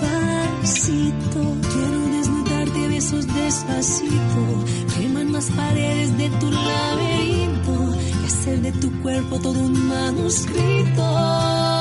quiero 1.73 2.09
desnudarte 2.17 2.89
besos 2.89 3.27
despacito. 3.27 4.65
Queman 4.97 5.33
las 5.33 5.47
paredes 5.51 6.17
de 6.19 6.31
tu 6.31 6.51
laberinto 6.51 7.97
y 8.23 8.27
hacer 8.27 8.61
de 8.61 8.73
tu 8.73 8.93
cuerpo 9.03 9.39
todo 9.41 9.59
un 9.59 9.89
manuscrito. 9.89 11.76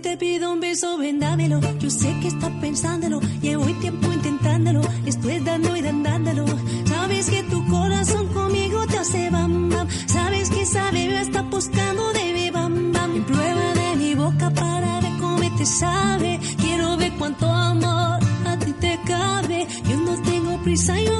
Te 0.00 0.16
pido 0.16 0.52
un 0.52 0.60
beso, 0.60 0.96
vendámelo. 0.98 1.60
Yo 1.78 1.90
sé 1.90 2.18
que 2.20 2.28
estás 2.28 2.50
pensándolo. 2.60 3.20
Llevo 3.42 3.66
tiempo 3.80 4.12
intentándolo. 4.12 4.80
Estoy 5.04 5.40
dando 5.40 5.76
y 5.76 5.82
dándolo. 5.82 6.44
Sabes 6.86 7.30
que 7.30 7.42
tu 7.44 7.66
corazón 7.68 8.28
conmigo 8.28 8.86
te 8.86 8.98
hace 8.98 9.30
bam 9.30 9.68
bam. 9.68 9.88
Sabes 10.06 10.50
que 10.50 10.62
esa 10.62 10.90
bebé 10.90 11.20
está 11.20 11.42
buscando 11.42 12.12
de 12.12 12.32
mi 12.34 12.50
bam 12.50 12.92
bam. 12.92 13.16
En 13.16 13.24
prueba 13.24 13.74
de 13.74 13.96
mi 13.96 14.14
boca 14.14 14.50
para 14.50 15.00
ver 15.00 15.12
cómo 15.20 15.56
te 15.56 15.66
sabe. 15.66 16.40
Quiero 16.60 16.96
ver 16.96 17.12
cuánto 17.18 17.46
amor 17.46 18.20
a 18.46 18.56
ti 18.58 18.72
te 18.72 18.98
cabe. 19.06 19.66
Yo 19.88 19.96
no 19.98 20.22
tengo 20.22 20.56
prisa, 20.62 20.98
yo 21.00 21.19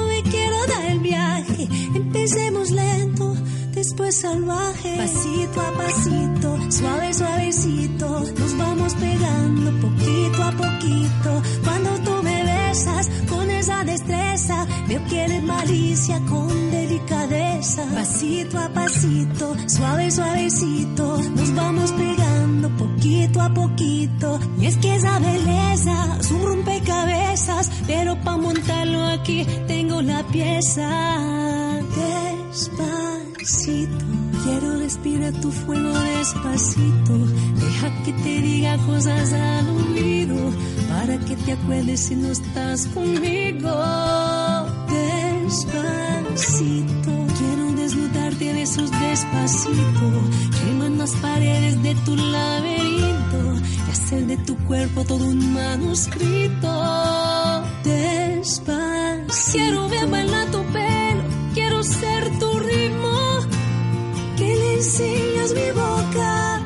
después 3.91 4.15
salvaje. 4.15 4.97
Pasito 4.97 5.59
a 5.59 5.71
pasito, 5.73 6.71
suave, 6.71 7.13
suavecito, 7.13 8.23
nos 8.39 8.57
vamos 8.57 8.93
pegando 8.95 9.71
poquito 9.81 10.43
a 10.43 10.51
poquito. 10.51 11.41
Cuando 11.63 11.89
tú 12.05 12.23
me 12.23 12.43
besas 12.43 13.09
con 13.27 13.49
esa 13.49 13.83
destreza, 13.83 14.65
veo 14.87 15.05
que 15.09 15.25
eres 15.25 15.43
malicia 15.43 16.21
con 16.29 16.71
delicadeza. 16.71 17.85
Pasito 17.93 18.59
a 18.59 18.69
pasito, 18.69 19.55
suave, 19.67 20.09
suavecito, 20.09 21.17
nos 21.35 21.53
vamos 21.53 21.91
pegando 21.91 22.69
poquito 22.77 23.41
a 23.41 23.53
poquito. 23.53 24.39
Y 24.57 24.67
es 24.67 24.77
que 24.77 24.95
esa 24.95 25.19
belleza 25.19 26.17
es 26.17 26.31
un 26.31 26.43
rompecabezas, 26.43 27.69
pero 27.87 28.15
para 28.23 28.37
montarlo 28.37 29.03
aquí 29.05 29.45
tengo 29.67 30.01
la 30.01 30.23
pieza. 30.27 31.41
Despacito, 33.41 34.05
quiero 34.43 34.77
respirar 34.77 35.33
tu 35.41 35.51
fuego 35.51 35.89
despacito. 35.89 37.17
Deja 37.55 38.03
que 38.03 38.13
te 38.13 38.39
diga 38.39 38.77
cosas 38.85 39.33
al 39.33 39.67
oído 39.67 40.35
para 40.87 41.17
que 41.17 41.35
te 41.35 41.53
acuerdes 41.53 42.01
si 42.01 42.15
no 42.17 42.27
estás 42.27 42.85
conmigo. 42.93 43.71
Despacito, 45.49 47.11
quiero 47.39 47.71
desnudarte 47.81 48.45
de 48.45 48.53
besos 48.53 48.91
despacito. 48.91 50.21
Queman 50.59 50.99
las 50.99 51.13
paredes 51.13 51.81
de 51.81 51.95
tu 52.05 52.15
laberinto 52.15 53.55
y 53.87 53.91
hacer 53.91 54.27
de 54.27 54.37
tu 54.37 54.55
cuerpo 54.67 55.03
todo 55.03 55.25
un 55.25 55.51
manuscrito. 55.51 56.69
Despacito, 57.83 59.33
quiero 59.51 59.89
ver 59.89 60.07
bailar 60.11 60.51
tu 60.51 60.63
pelo, 60.65 61.23
quiero 61.55 61.81
ser 61.81 62.37
tu 62.37 62.59
ritmo. 62.59 62.80
Enseñas 64.81 65.53
mi 65.53 65.69
boca, 65.79 66.59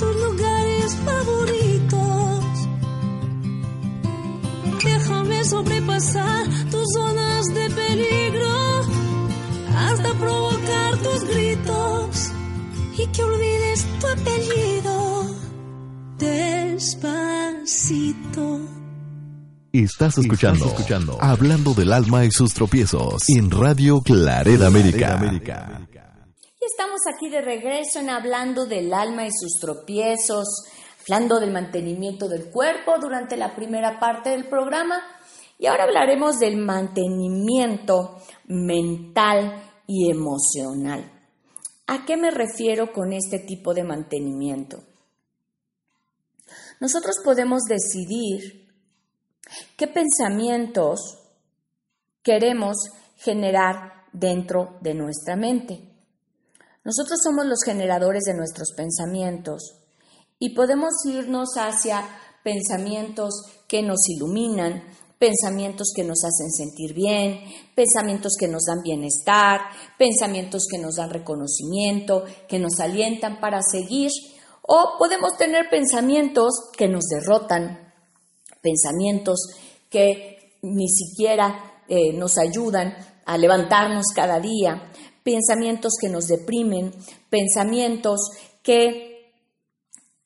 tus 0.00 0.16
lugares 0.16 0.96
favoritos. 1.04 2.44
Déjame 4.82 5.44
sobrepasar 5.44 6.48
tus 6.72 6.84
zonas 6.92 7.46
de 7.54 7.70
peligro 7.70 8.80
hasta 9.76 10.12
provocar 10.14 10.96
tus 10.98 11.22
gritos 11.32 12.32
y 12.98 13.06
que 13.06 13.22
olvides 13.22 13.86
tu 14.00 14.06
apellido. 14.08 15.24
Despacito. 16.18 17.62
Estás 19.72 20.18
escuchando, 20.18 20.66
escuchando 20.66 21.18
Hablando 21.20 21.72
del 21.72 21.92
alma 21.92 22.24
y 22.24 22.32
sus 22.32 22.52
tropiezos 22.52 23.28
en 23.28 23.48
Radio 23.52 24.00
Clareda 24.02 24.66
América. 24.66 25.20
Y 26.62 26.66
estamos 26.66 27.00
aquí 27.12 27.28
de 27.28 27.40
regreso 27.40 27.98
en 27.98 28.08
hablando 28.08 28.66
del 28.66 28.94
alma 28.94 29.26
y 29.26 29.30
sus 29.32 29.58
tropiezos, 29.58 30.46
hablando 31.00 31.40
del 31.40 31.50
mantenimiento 31.50 32.28
del 32.28 32.52
cuerpo 32.52 33.00
durante 33.00 33.36
la 33.36 33.56
primera 33.56 33.98
parte 33.98 34.30
del 34.30 34.46
programa. 34.46 35.02
Y 35.58 35.66
ahora 35.66 35.82
hablaremos 35.82 36.38
del 36.38 36.58
mantenimiento 36.58 38.16
mental 38.46 39.60
y 39.88 40.08
emocional. 40.08 41.10
¿A 41.88 42.04
qué 42.04 42.16
me 42.16 42.30
refiero 42.30 42.92
con 42.92 43.12
este 43.12 43.40
tipo 43.40 43.74
de 43.74 43.82
mantenimiento? 43.82 44.84
Nosotros 46.78 47.16
podemos 47.24 47.62
decidir 47.62 48.72
qué 49.76 49.88
pensamientos 49.88 51.18
queremos 52.22 52.76
generar 53.16 54.04
dentro 54.12 54.78
de 54.80 54.94
nuestra 54.94 55.34
mente. 55.34 55.91
Nosotros 56.84 57.20
somos 57.22 57.46
los 57.46 57.60
generadores 57.64 58.24
de 58.24 58.34
nuestros 58.34 58.72
pensamientos 58.76 59.78
y 60.38 60.54
podemos 60.54 60.92
irnos 61.06 61.50
hacia 61.56 62.04
pensamientos 62.42 63.42
que 63.68 63.82
nos 63.82 64.00
iluminan, 64.08 64.82
pensamientos 65.18 65.92
que 65.94 66.02
nos 66.02 66.24
hacen 66.24 66.50
sentir 66.50 66.94
bien, 66.94 67.38
pensamientos 67.76 68.32
que 68.36 68.48
nos 68.48 68.64
dan 68.64 68.82
bienestar, 68.82 69.60
pensamientos 69.96 70.66
que 70.68 70.78
nos 70.78 70.96
dan 70.96 71.10
reconocimiento, 71.10 72.24
que 72.48 72.58
nos 72.58 72.80
alientan 72.80 73.38
para 73.38 73.62
seguir, 73.62 74.10
o 74.62 74.96
podemos 74.98 75.36
tener 75.36 75.70
pensamientos 75.70 76.52
que 76.76 76.88
nos 76.88 77.04
derrotan, 77.04 77.92
pensamientos 78.60 79.38
que 79.88 80.58
ni 80.62 80.88
siquiera 80.88 81.84
eh, 81.88 82.12
nos 82.14 82.38
ayudan 82.38 82.96
a 83.24 83.38
levantarnos 83.38 84.06
cada 84.14 84.40
día, 84.40 84.90
pensamientos 85.22 85.94
que 86.00 86.08
nos 86.08 86.26
deprimen, 86.26 86.92
pensamientos 87.30 88.20
que 88.62 89.32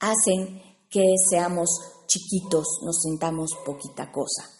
hacen 0.00 0.62
que 0.88 1.04
seamos 1.30 1.68
chiquitos, 2.06 2.66
nos 2.82 3.02
sintamos 3.02 3.50
poquita 3.64 4.10
cosa. 4.12 4.56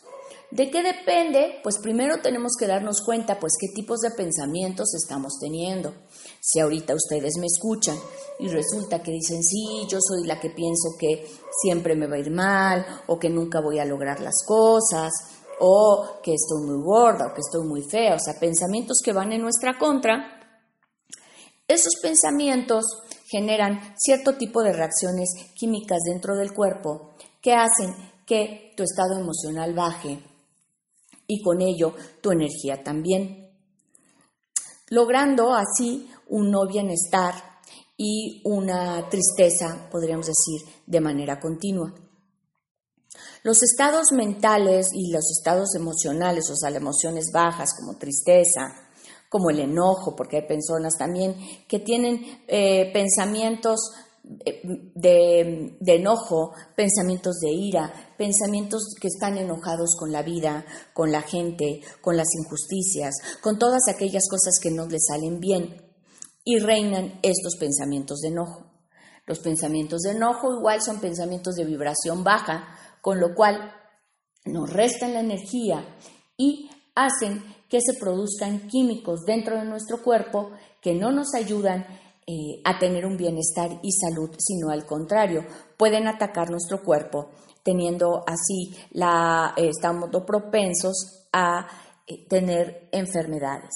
¿De 0.51 0.71
qué 0.71 0.83
depende? 0.83 1.59
Pues 1.63 1.79
primero 1.79 2.21
tenemos 2.23 2.53
que 2.59 2.69
darnos 2.69 3.03
cuenta, 3.05 3.41
pues, 3.41 3.55
qué 3.59 3.67
tipos 3.75 3.99
de 4.01 4.13
pensamientos 4.13 4.95
estamos 4.95 5.39
teniendo. 5.41 5.93
Si 6.41 6.61
ahorita 6.61 6.95
ustedes 6.95 7.37
me 7.39 7.47
escuchan 7.47 7.99
y 8.39 8.49
resulta 8.49 9.03
que 9.03 9.11
dicen, 9.11 9.43
sí, 9.43 9.87
yo 9.89 9.99
soy 10.01 10.25
la 10.25 10.39
que 10.39 10.51
pienso 10.51 10.91
que 10.99 11.27
siempre 11.63 11.97
me 11.97 12.07
va 12.07 12.15
a 12.17 12.21
ir 12.21 12.31
mal, 12.31 12.87
o 13.09 13.19
que 13.19 13.29
nunca 13.29 13.61
voy 13.61 13.81
a 13.81 13.85
lograr 13.85 14.21
las 14.21 14.37
cosas, 14.47 15.13
o 15.59 16.21
que 16.23 16.35
estoy 16.35 16.65
muy 16.67 16.83
gorda, 16.83 17.27
o 17.27 17.35
que 17.35 17.41
estoy 17.41 17.67
muy 17.67 17.83
fea, 17.83 18.15
o 18.15 18.19
sea, 18.19 18.39
pensamientos 18.39 19.01
que 19.05 19.13
van 19.13 19.33
en 19.33 19.43
nuestra 19.43 19.79
contra, 19.79 20.37
esos 21.69 21.95
pensamientos 22.01 22.85
generan 23.27 23.95
cierto 23.97 24.37
tipo 24.37 24.63
de 24.63 24.73
reacciones 24.73 25.31
químicas 25.55 25.99
dentro 26.05 26.37
del 26.37 26.53
cuerpo 26.53 27.15
que 27.41 27.55
hacen 27.55 27.95
que 28.25 28.73
tu 28.77 28.85
estado 28.85 29.19
emocional 29.19 29.75
baje 29.75 30.21
y 31.27 31.43
con 31.43 31.61
ello 31.61 31.95
tu 32.21 32.31
energía 32.31 32.85
también, 32.85 33.51
logrando 34.91 35.55
así 35.55 36.09
un 36.29 36.51
no 36.51 36.67
bienestar 36.67 37.35
y 37.97 38.43
una 38.45 39.09
tristeza, 39.09 39.89
podríamos 39.91 40.27
decir, 40.27 40.61
de 40.87 41.01
manera 41.01 41.41
continua. 41.41 41.93
Los 43.47 43.63
estados 43.63 44.11
mentales 44.11 44.89
y 44.93 45.13
los 45.13 45.31
estados 45.31 45.77
emocionales, 45.77 46.51
o 46.51 46.57
sea, 46.57 46.69
las 46.69 46.83
emociones 46.83 47.27
bajas 47.33 47.77
como 47.79 47.97
tristeza, 47.97 48.75
como 49.29 49.51
el 49.51 49.61
enojo, 49.61 50.17
porque 50.17 50.39
hay 50.39 50.49
personas 50.49 50.95
también 50.99 51.37
que 51.69 51.79
tienen 51.79 52.43
eh, 52.49 52.91
pensamientos 52.93 53.79
eh, 54.45 54.63
de, 54.97 55.77
de, 55.79 55.95
enojo, 55.95 56.55
pensamientos 56.75 57.39
de 57.39 57.53
ira, 57.53 57.95
pensamientos 58.19 58.83
que 59.01 59.07
están 59.07 59.39
enojados 59.39 59.95
con 59.97 60.11
la 60.11 60.25
vida, 60.25 60.67
con 60.93 61.13
la 61.13 61.23
gente, 61.23 61.83
con 62.01 62.17
las 62.17 62.27
injusticias, 62.37 63.15
con 63.43 63.61
todas 63.61 63.83
aquellas 63.89 64.25
cosas 64.29 64.59
que 64.61 64.73
no 64.73 64.89
les 64.89 65.07
salen 65.07 65.39
bien. 65.39 65.85
Y 66.43 66.59
reinan 66.59 67.21
estos 67.23 67.55
pensamientos 67.61 68.23
de 68.23 68.29
enojo. 68.31 68.73
Los 69.25 69.41
pensamientos 69.41 70.03
de 70.03 70.13
enojo 70.13 70.53
igual 70.57 70.81
son 70.81 71.01
pensamientos 71.01 71.57
de 71.57 71.65
vibración 71.65 72.23
baja, 72.23 72.77
con 73.07 73.21
lo 73.21 73.37
cual 73.37 73.73
nos 74.47 74.73
restan 74.73 75.15
la 75.15 75.21
energía 75.21 75.97
y 76.37 76.69
hacen 76.97 77.41
que 77.69 77.79
se 77.81 77.97
produzcan 78.01 78.67
químicos 78.67 79.21
dentro 79.25 79.55
de 79.55 79.65
nuestro 79.65 80.03
cuerpo 80.03 80.51
que 80.83 80.93
no 80.93 81.13
nos 81.13 81.33
ayudan 81.37 81.87
eh, 82.27 82.61
a 82.65 82.81
tener 82.81 83.07
un 83.07 83.17
bienestar 83.17 83.79
y 83.81 83.93
salud, 83.93 84.31
sino 84.39 84.71
al 84.71 84.87
contrario, 84.87 85.45
pueden 85.77 86.09
atacar 86.09 86.51
nuestro 86.51 86.83
cuerpo, 86.83 87.31
teniendo 87.63 88.25
así 88.27 88.77
la, 88.91 89.55
eh, 89.57 89.69
estamos 89.69 90.11
propensos 90.27 91.29
a 91.33 91.65
eh, 92.09 92.27
tener 92.29 92.89
enfermedades. 92.91 93.71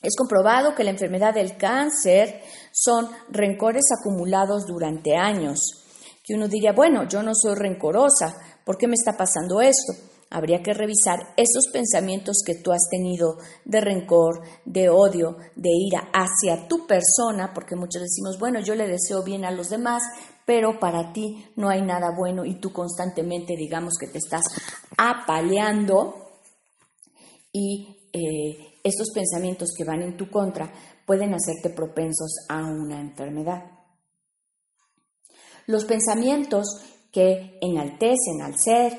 Es 0.00 0.16
comprobado 0.16 0.74
que 0.74 0.84
la 0.84 0.92
enfermedad 0.92 1.34
del 1.34 1.58
cáncer 1.58 2.40
son 2.72 3.10
rencores 3.28 3.84
acumulados 4.00 4.64
durante 4.64 5.14
años. 5.14 5.82
Que 6.26 6.34
uno 6.34 6.48
diría, 6.48 6.72
bueno, 6.72 7.08
yo 7.08 7.22
no 7.22 7.32
soy 7.34 7.54
rencorosa, 7.54 8.36
¿por 8.64 8.76
qué 8.76 8.88
me 8.88 8.94
está 8.94 9.16
pasando 9.16 9.60
esto? 9.60 9.92
habría 10.30 10.62
que 10.62 10.74
revisar 10.74 11.34
esos 11.36 11.68
pensamientos 11.72 12.42
que 12.44 12.56
tú 12.56 12.72
has 12.72 12.88
tenido 12.90 13.38
de 13.64 13.80
rencor, 13.80 14.42
de 14.64 14.88
odio, 14.88 15.36
de 15.54 15.70
ira 15.70 16.10
hacia 16.12 16.66
tu 16.68 16.86
persona, 16.86 17.52
porque 17.54 17.76
muchos 17.76 18.02
decimos, 18.02 18.38
bueno, 18.38 18.60
yo 18.60 18.74
le 18.74 18.88
deseo 18.88 19.22
bien 19.22 19.44
a 19.44 19.50
los 19.50 19.68
demás, 19.68 20.02
pero 20.44 20.78
para 20.80 21.12
ti 21.12 21.46
no 21.56 21.68
hay 21.68 21.82
nada 21.82 22.10
bueno 22.16 22.44
y 22.44 22.60
tú 22.60 22.72
constantemente 22.72 23.54
digamos 23.56 23.94
que 23.98 24.08
te 24.08 24.18
estás 24.18 24.44
apaleando 24.96 26.14
y 27.52 28.10
eh, 28.12 28.78
estos 28.82 29.10
pensamientos 29.14 29.70
que 29.76 29.84
van 29.84 30.02
en 30.02 30.16
tu 30.16 30.30
contra 30.30 30.72
pueden 31.06 31.34
hacerte 31.34 31.70
propensos 31.70 32.46
a 32.48 32.58
una 32.58 33.00
enfermedad. 33.00 33.76
Los 35.66 35.84
pensamientos 35.84 36.66
que 37.12 37.58
enaltecen 37.60 38.42
al 38.42 38.58
ser, 38.58 38.92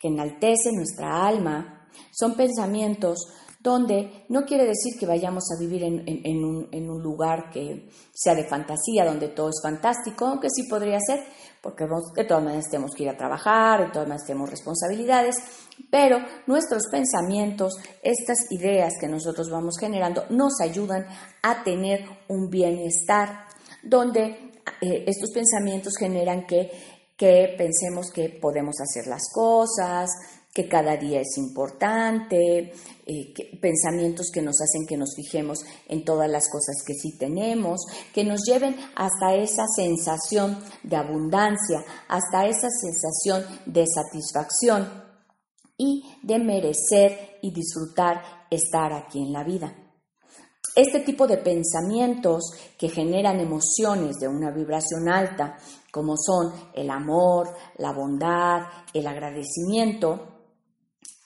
que 0.00 0.08
enaltece 0.08 0.72
nuestra 0.72 1.26
alma, 1.26 1.88
son 2.12 2.34
pensamientos 2.34 3.32
donde 3.60 4.24
no 4.28 4.44
quiere 4.44 4.64
decir 4.64 4.98
que 4.98 5.06
vayamos 5.06 5.44
a 5.50 5.60
vivir 5.60 5.82
en, 5.82 6.44
un, 6.44 7.02
lugar 7.02 7.50
que 7.50 7.90
sea 8.14 8.34
de 8.34 8.48
fantasía, 8.48 9.04
donde 9.04 9.28
todo 9.28 9.48
es 9.48 9.60
fantástico, 9.62 10.26
aunque 10.26 10.48
sí 10.48 10.68
podría 10.68 10.98
ser, 11.00 11.24
porque 11.60 11.84
de 12.14 12.24
todas 12.24 12.44
maneras 12.44 12.70
tenemos 12.70 12.94
que 12.94 13.02
ir 13.02 13.08
a 13.08 13.16
trabajar, 13.16 13.80
de 13.80 13.92
todas 13.92 14.08
maneras 14.08 14.26
tenemos 14.26 14.48
responsabilidades, 14.48 15.36
pero 15.90 16.18
nuestros 16.46 16.84
pensamientos, 16.90 17.74
estas 18.02 18.50
ideas 18.50 18.94
que 19.00 19.08
nosotros 19.08 19.50
vamos 19.50 19.76
generando, 19.78 20.24
nos 20.30 20.60
ayudan 20.60 21.06
a 21.42 21.64
tener 21.64 22.04
un 22.28 22.48
bienestar, 22.48 23.46
donde 23.82 24.47
eh, 24.80 25.04
estos 25.06 25.30
pensamientos 25.32 25.94
generan 25.98 26.46
que 26.46 26.70
que 27.18 27.56
pensemos 27.58 28.12
que 28.12 28.28
podemos 28.28 28.76
hacer 28.80 29.08
las 29.08 29.24
cosas, 29.34 30.08
que 30.54 30.68
cada 30.68 30.96
día 30.96 31.20
es 31.20 31.36
importante, 31.36 32.72
eh, 33.06 33.58
pensamientos 33.60 34.30
que 34.32 34.40
nos 34.40 34.60
hacen 34.60 34.86
que 34.86 34.96
nos 34.96 35.14
fijemos 35.16 35.64
en 35.88 36.04
todas 36.04 36.30
las 36.30 36.48
cosas 36.48 36.76
que 36.86 36.94
sí 36.94 37.18
tenemos, 37.18 37.80
que 38.14 38.24
nos 38.24 38.44
lleven 38.46 38.76
hasta 38.94 39.34
esa 39.34 39.64
sensación 39.74 40.62
de 40.84 40.96
abundancia, 40.96 41.84
hasta 42.08 42.46
esa 42.46 42.68
sensación 42.70 43.44
de 43.66 43.84
satisfacción 43.86 44.88
y 45.76 46.04
de 46.22 46.38
merecer 46.38 47.38
y 47.42 47.52
disfrutar 47.52 48.22
estar 48.48 48.92
aquí 48.92 49.18
en 49.18 49.32
la 49.32 49.42
vida. 49.42 49.87
Este 50.74 51.00
tipo 51.00 51.26
de 51.26 51.38
pensamientos 51.38 52.52
que 52.78 52.88
generan 52.88 53.40
emociones 53.40 54.16
de 54.20 54.28
una 54.28 54.50
vibración 54.50 55.08
alta, 55.08 55.56
como 55.90 56.14
son 56.16 56.52
el 56.74 56.90
amor, 56.90 57.48
la 57.78 57.92
bondad, 57.92 58.62
el 58.94 59.06
agradecimiento, 59.06 60.38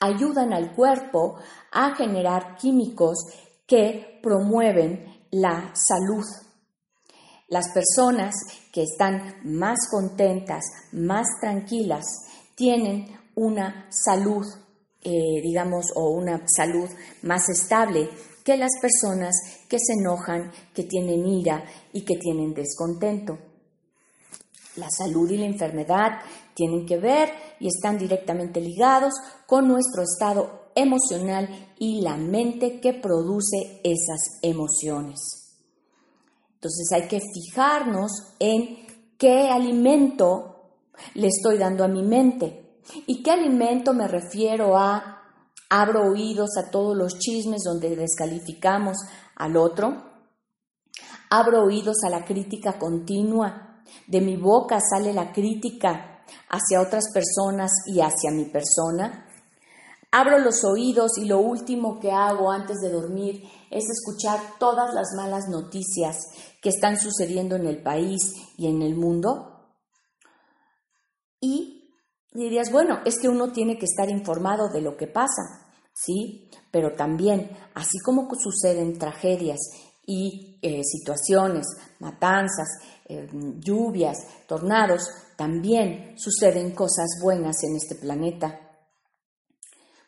ayudan 0.00 0.52
al 0.52 0.74
cuerpo 0.74 1.36
a 1.70 1.94
generar 1.94 2.56
químicos 2.56 3.26
que 3.66 4.20
promueven 4.22 5.26
la 5.30 5.72
salud. 5.74 6.24
Las 7.48 7.72
personas 7.72 8.34
que 8.72 8.84
están 8.84 9.40
más 9.44 9.78
contentas, 9.90 10.64
más 10.92 11.26
tranquilas, 11.40 12.04
tienen 12.54 13.06
una 13.34 13.86
salud, 13.90 14.46
eh, 15.02 15.42
digamos, 15.42 15.86
o 15.94 16.10
una 16.10 16.42
salud 16.46 16.88
más 17.22 17.48
estable 17.48 18.08
que 18.44 18.56
las 18.56 18.72
personas 18.80 19.34
que 19.68 19.78
se 19.78 19.94
enojan, 19.94 20.50
que 20.74 20.84
tienen 20.84 21.26
ira 21.26 21.64
y 21.92 22.02
que 22.02 22.16
tienen 22.16 22.54
descontento. 22.54 23.38
La 24.76 24.88
salud 24.90 25.30
y 25.30 25.36
la 25.36 25.46
enfermedad 25.46 26.20
tienen 26.54 26.86
que 26.86 26.96
ver 26.96 27.30
y 27.60 27.68
están 27.68 27.98
directamente 27.98 28.60
ligados 28.60 29.14
con 29.46 29.68
nuestro 29.68 30.02
estado 30.02 30.70
emocional 30.74 31.48
y 31.78 32.00
la 32.00 32.16
mente 32.16 32.80
que 32.80 32.94
produce 32.94 33.80
esas 33.84 34.38
emociones. 34.40 35.20
Entonces 36.54 36.92
hay 36.92 37.08
que 37.08 37.20
fijarnos 37.20 38.10
en 38.38 38.86
qué 39.18 39.48
alimento 39.50 40.52
le 41.14 41.28
estoy 41.28 41.58
dando 41.58 41.84
a 41.84 41.88
mi 41.88 42.02
mente. 42.02 42.78
¿Y 43.06 43.22
qué 43.22 43.32
alimento 43.32 43.92
me 43.94 44.08
refiero 44.08 44.76
a 44.76 45.21
abro 45.80 46.10
oídos 46.10 46.50
a 46.58 46.70
todos 46.70 46.96
los 46.96 47.18
chismes 47.18 47.62
donde 47.64 47.96
descalificamos 47.96 48.98
al 49.36 49.56
otro? 49.56 50.02
¿Abro 51.30 51.64
oídos 51.64 52.04
a 52.04 52.10
la 52.10 52.24
crítica 52.24 52.78
continua 52.78 53.72
de 54.06 54.20
mi 54.20 54.36
boca 54.36 54.78
sale 54.80 55.12
la 55.12 55.32
crítica 55.32 56.24
hacia 56.48 56.80
otras 56.80 57.12
personas 57.12 57.70
y 57.86 58.00
hacia 58.00 58.30
mi 58.30 58.44
persona. 58.46 59.26
Abro 60.10 60.38
los 60.38 60.64
oídos 60.64 61.16
y 61.16 61.24
lo 61.24 61.38
último 61.38 61.98
que 61.98 62.10
hago 62.10 62.50
antes 62.50 62.78
de 62.80 62.90
dormir 62.90 63.44
es 63.70 63.84
escuchar 63.88 64.38
todas 64.58 64.92
las 64.92 65.14
malas 65.16 65.48
noticias 65.48 66.16
que 66.60 66.68
están 66.68 67.00
sucediendo 67.00 67.56
en 67.56 67.66
el 67.66 67.82
país 67.82 68.20
y 68.58 68.66
en 68.66 68.82
el 68.82 68.94
mundo. 68.94 69.70
Y 71.40 71.90
dirías, 72.32 72.70
bueno, 72.70 73.00
es 73.06 73.18
que 73.18 73.28
uno 73.28 73.52
tiene 73.52 73.78
que 73.78 73.86
estar 73.86 74.10
informado 74.10 74.68
de 74.68 74.82
lo 74.82 74.98
que 74.98 75.06
pasa, 75.06 75.61
¿sí? 75.92 76.50
Pero 76.70 76.94
también, 76.94 77.50
así 77.74 77.98
como 78.04 78.28
suceden 78.34 78.98
tragedias 78.98 79.60
y 80.06 80.58
eh, 80.62 80.82
situaciones, 80.84 81.66
matanzas, 82.00 82.68
eh, 83.06 83.28
lluvias, 83.58 84.18
tornados, 84.46 85.08
también 85.36 86.14
suceden 86.18 86.74
cosas 86.74 87.18
buenas 87.22 87.62
en 87.64 87.76
este 87.76 87.94
planeta. 87.94 88.60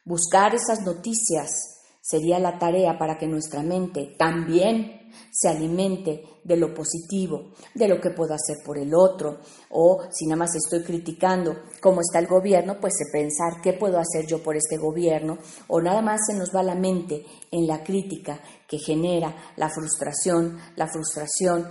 Buscar 0.05 0.55
esas 0.55 0.83
noticias 0.83 1.74
sería 2.05 2.39
la 2.39 2.59
tarea 2.59 2.99
para 2.99 3.17
que 3.17 3.27
nuestra 3.27 3.63
mente 3.63 4.15
también 4.19 5.11
se 5.33 5.49
alimente 5.49 6.23
de 6.45 6.59
lo 6.59 6.75
positivo, 6.75 7.53
de 7.75 7.89
lo 7.89 7.99
que 7.99 8.11
puedo 8.11 8.35
hacer 8.35 8.59
por 8.63 8.77
el 8.77 8.95
otro, 8.95 9.41
o 9.71 10.03
si 10.11 10.27
nada 10.27 10.41
más 10.41 10.55
estoy 10.55 10.85
criticando 10.85 11.63
cómo 11.81 12.03
está 12.03 12.19
el 12.19 12.27
gobierno, 12.27 12.79
pues 12.79 12.93
pensar 13.11 13.63
qué 13.63 13.73
puedo 13.73 13.99
hacer 13.99 14.27
yo 14.27 14.43
por 14.43 14.55
este 14.55 14.77
gobierno, 14.77 15.39
o 15.69 15.81
nada 15.81 16.03
más 16.03 16.21
se 16.27 16.37
nos 16.37 16.55
va 16.55 16.63
la 16.63 16.75
mente 16.75 17.25
en 17.51 17.67
la 17.67 17.83
crítica 17.83 18.39
que 18.69 18.77
genera 18.77 19.35
la 19.57 19.71
frustración, 19.71 20.59
la 20.77 20.89
frustración 20.89 21.71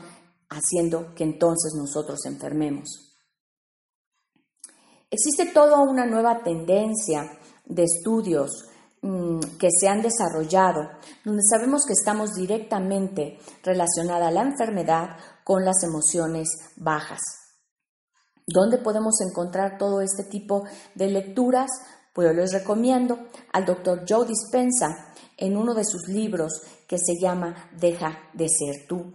haciendo 0.49 1.13
que 1.13 1.25
entonces 1.25 1.73
nosotros 1.77 2.25
enfermemos. 2.25 3.13
Existe 5.11 5.45
toda 5.53 5.79
una 5.79 6.07
nueva 6.07 6.41
tendencia 6.41 7.37
de 7.65 7.83
estudios 7.83 8.72
que 9.59 9.67
se 9.69 9.89
han 9.89 10.01
desarrollado, 10.01 10.89
donde 11.25 11.43
sabemos 11.49 11.85
que 11.85 11.93
estamos 11.93 12.35
directamente 12.35 13.37
relacionada 13.61 14.31
la 14.31 14.43
enfermedad 14.43 15.17
con 15.43 15.65
las 15.65 15.83
emociones 15.83 16.47
bajas. 16.77 17.19
¿Dónde 18.47 18.77
podemos 18.77 19.15
encontrar 19.21 19.77
todo 19.77 20.01
este 20.01 20.23
tipo 20.23 20.63
de 20.95 21.07
lecturas? 21.07 21.69
Pues 22.13 22.27
yo 22.27 22.33
les 22.33 22.53
recomiendo 22.53 23.27
al 23.51 23.65
doctor 23.65 24.05
Joe 24.07 24.25
Dispensa 24.25 25.13
en 25.37 25.57
uno 25.57 25.73
de 25.73 25.83
sus 25.83 26.07
libros 26.07 26.61
que 26.87 26.97
se 26.97 27.19
llama 27.21 27.69
Deja 27.77 28.29
de 28.33 28.47
ser 28.47 28.87
tú. 28.87 29.13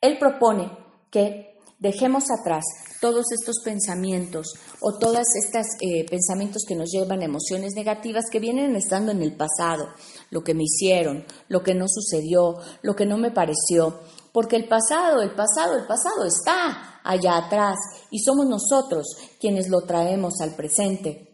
Él 0.00 0.18
propone 0.18 0.70
que 1.10 1.58
dejemos 1.80 2.24
atrás 2.30 2.64
todos 3.00 3.32
estos 3.32 3.56
pensamientos 3.64 4.52
o 4.80 4.98
todos 4.98 5.26
estos 5.42 5.66
eh, 5.80 6.06
pensamientos 6.08 6.64
que 6.68 6.76
nos 6.76 6.90
llevan 6.92 7.22
a 7.22 7.24
emociones 7.24 7.74
negativas 7.74 8.26
que 8.30 8.38
vienen 8.38 8.76
estando 8.76 9.10
en 9.10 9.22
el 9.22 9.34
pasado, 9.34 9.88
lo 10.30 10.42
que 10.42 10.54
me 10.54 10.64
hicieron, 10.64 11.24
lo 11.48 11.62
que 11.62 11.74
no 11.74 11.86
sucedió, 11.88 12.58
lo 12.82 12.94
que 12.94 13.06
no 13.06 13.16
me 13.16 13.30
pareció, 13.30 14.00
porque 14.32 14.56
el 14.56 14.68
pasado, 14.68 15.22
el 15.22 15.30
pasado, 15.30 15.76
el 15.76 15.86
pasado 15.86 16.24
está 16.24 17.00
allá 17.02 17.38
atrás 17.38 17.76
y 18.10 18.20
somos 18.20 18.46
nosotros 18.46 19.06
quienes 19.40 19.68
lo 19.68 19.80
traemos 19.80 20.40
al 20.40 20.54
presente 20.54 21.26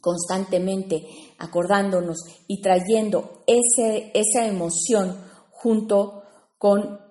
constantemente 0.00 1.06
acordándonos 1.38 2.18
y 2.46 2.60
trayendo 2.60 3.42
ese, 3.46 4.10
esa 4.12 4.46
emoción 4.46 5.16
junto 5.50 6.24
con 6.58 7.03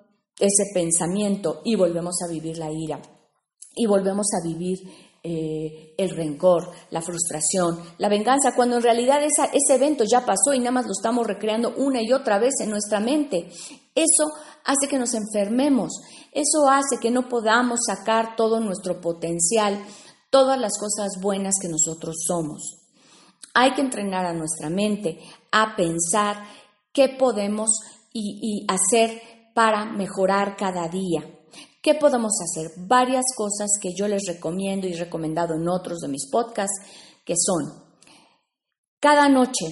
ese 0.43 0.73
pensamiento 0.73 1.61
y 1.63 1.75
volvemos 1.75 2.15
a 2.21 2.29
vivir 2.29 2.57
la 2.57 2.69
ira 2.69 3.01
y 3.75 3.85
volvemos 3.85 4.27
a 4.33 4.45
vivir 4.45 4.79
eh, 5.23 5.95
el 5.97 6.09
rencor, 6.09 6.69
la 6.91 7.01
frustración, 7.01 7.79
la 7.97 8.09
venganza, 8.09 8.53
cuando 8.53 8.75
en 8.75 8.83
realidad 8.83 9.21
ese 9.23 9.73
evento 9.73 10.03
ya 10.03 10.25
pasó 10.25 10.53
y 10.53 10.59
nada 10.59 10.71
más 10.71 10.85
lo 10.85 10.91
estamos 10.91 11.25
recreando 11.25 11.73
una 11.77 12.01
y 12.01 12.11
otra 12.11 12.39
vez 12.39 12.55
en 12.59 12.69
nuestra 12.69 12.99
mente. 12.99 13.49
Eso 13.95 14.33
hace 14.65 14.89
que 14.89 14.99
nos 14.99 15.13
enfermemos, 15.13 16.01
eso 16.33 16.67
hace 16.69 16.97
que 17.01 17.09
no 17.09 17.29
podamos 17.29 17.79
sacar 17.87 18.35
todo 18.35 18.59
nuestro 18.59 18.99
potencial, 18.99 19.81
todas 20.29 20.59
las 20.59 20.77
cosas 20.77 21.21
buenas 21.21 21.53
que 21.61 21.69
nosotros 21.69 22.17
somos. 22.27 22.81
Hay 23.53 23.71
que 23.75 23.81
entrenar 23.81 24.25
a 24.25 24.33
nuestra 24.33 24.69
mente 24.69 25.19
a 25.53 25.77
pensar 25.77 26.43
qué 26.91 27.07
podemos 27.07 27.69
y 28.11 28.65
hacer 28.67 29.32
para 29.53 29.85
mejorar 29.85 30.55
cada 30.57 30.87
día. 30.87 31.21
¿Qué 31.81 31.95
podemos 31.95 32.31
hacer? 32.41 32.71
Varias 32.77 33.25
cosas 33.35 33.71
que 33.81 33.93
yo 33.95 34.07
les 34.07 34.23
recomiendo 34.27 34.87
y 34.87 34.93
recomendado 34.93 35.55
en 35.55 35.67
otros 35.67 35.99
de 35.99 36.07
mis 36.07 36.29
podcasts, 36.31 36.79
que 37.25 37.35
son, 37.37 37.83
cada 38.99 39.27
noche, 39.27 39.65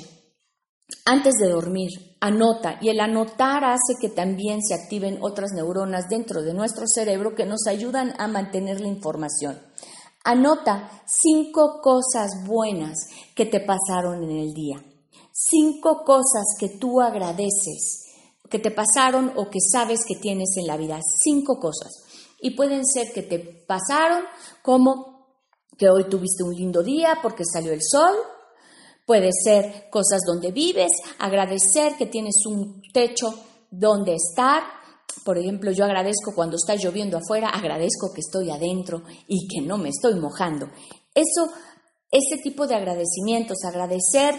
antes 1.06 1.36
de 1.36 1.48
dormir, 1.48 1.90
anota 2.20 2.78
y 2.82 2.90
el 2.90 3.00
anotar 3.00 3.64
hace 3.64 3.96
que 4.00 4.10
también 4.10 4.62
se 4.62 4.74
activen 4.74 5.20
otras 5.22 5.52
neuronas 5.56 6.10
dentro 6.10 6.42
de 6.42 6.54
nuestro 6.54 6.86
cerebro 6.86 7.34
que 7.34 7.46
nos 7.46 7.66
ayudan 7.68 8.14
a 8.20 8.28
mantener 8.28 8.82
la 8.82 8.88
información. 8.88 9.58
Anota 10.24 11.04
cinco 11.06 11.80
cosas 11.82 12.46
buenas 12.46 12.98
que 13.36 13.46
te 13.46 13.62
pasaron 13.62 14.24
en 14.24 14.38
el 14.38 14.54
día, 14.54 14.84
cinco 15.32 16.04
cosas 16.06 16.44
que 16.60 16.70
tú 16.78 17.02
agradeces 17.02 18.01
que 18.52 18.60
te 18.60 18.70
pasaron 18.70 19.32
o 19.36 19.50
que 19.50 19.60
sabes 19.60 20.02
que 20.06 20.16
tienes 20.16 20.58
en 20.58 20.68
la 20.68 20.78
vida. 20.78 21.00
Cinco 21.24 21.60
cosas. 21.60 21.92
Y 22.40 22.52
pueden 22.52 22.86
ser 22.86 23.12
que 23.14 23.24
te 23.24 23.40
pasaron 23.40 24.24
como 24.62 25.28
que 25.78 25.90
hoy 25.90 26.10
tuviste 26.10 26.44
un 26.44 26.54
lindo 26.54 26.84
día 26.84 27.20
porque 27.24 27.44
salió 27.46 27.72
el 27.72 27.82
sol. 27.82 28.16
Puede 29.06 29.30
ser 29.32 29.90
cosas 29.90 30.22
donde 30.28 30.52
vives, 30.52 30.92
agradecer 31.18 31.96
que 31.98 32.06
tienes 32.06 32.46
un 32.46 32.82
techo 32.94 33.34
donde 33.72 34.16
estar. 34.16 34.64
Por 35.24 35.38
ejemplo, 35.38 35.72
yo 35.72 35.86
agradezco 35.86 36.34
cuando 36.36 36.56
está 36.56 36.76
lloviendo 36.76 37.18
afuera, 37.18 37.50
agradezco 37.50 38.14
que 38.14 38.22
estoy 38.22 38.52
adentro 38.52 39.04
y 39.28 39.48
que 39.48 39.62
no 39.62 39.78
me 39.78 39.90
estoy 39.90 40.20
mojando. 40.20 40.68
Eso, 41.14 41.52
ese 42.12 42.42
tipo 42.42 42.68
de 42.68 42.76
agradecimientos, 42.76 43.64
agradecer 43.66 44.36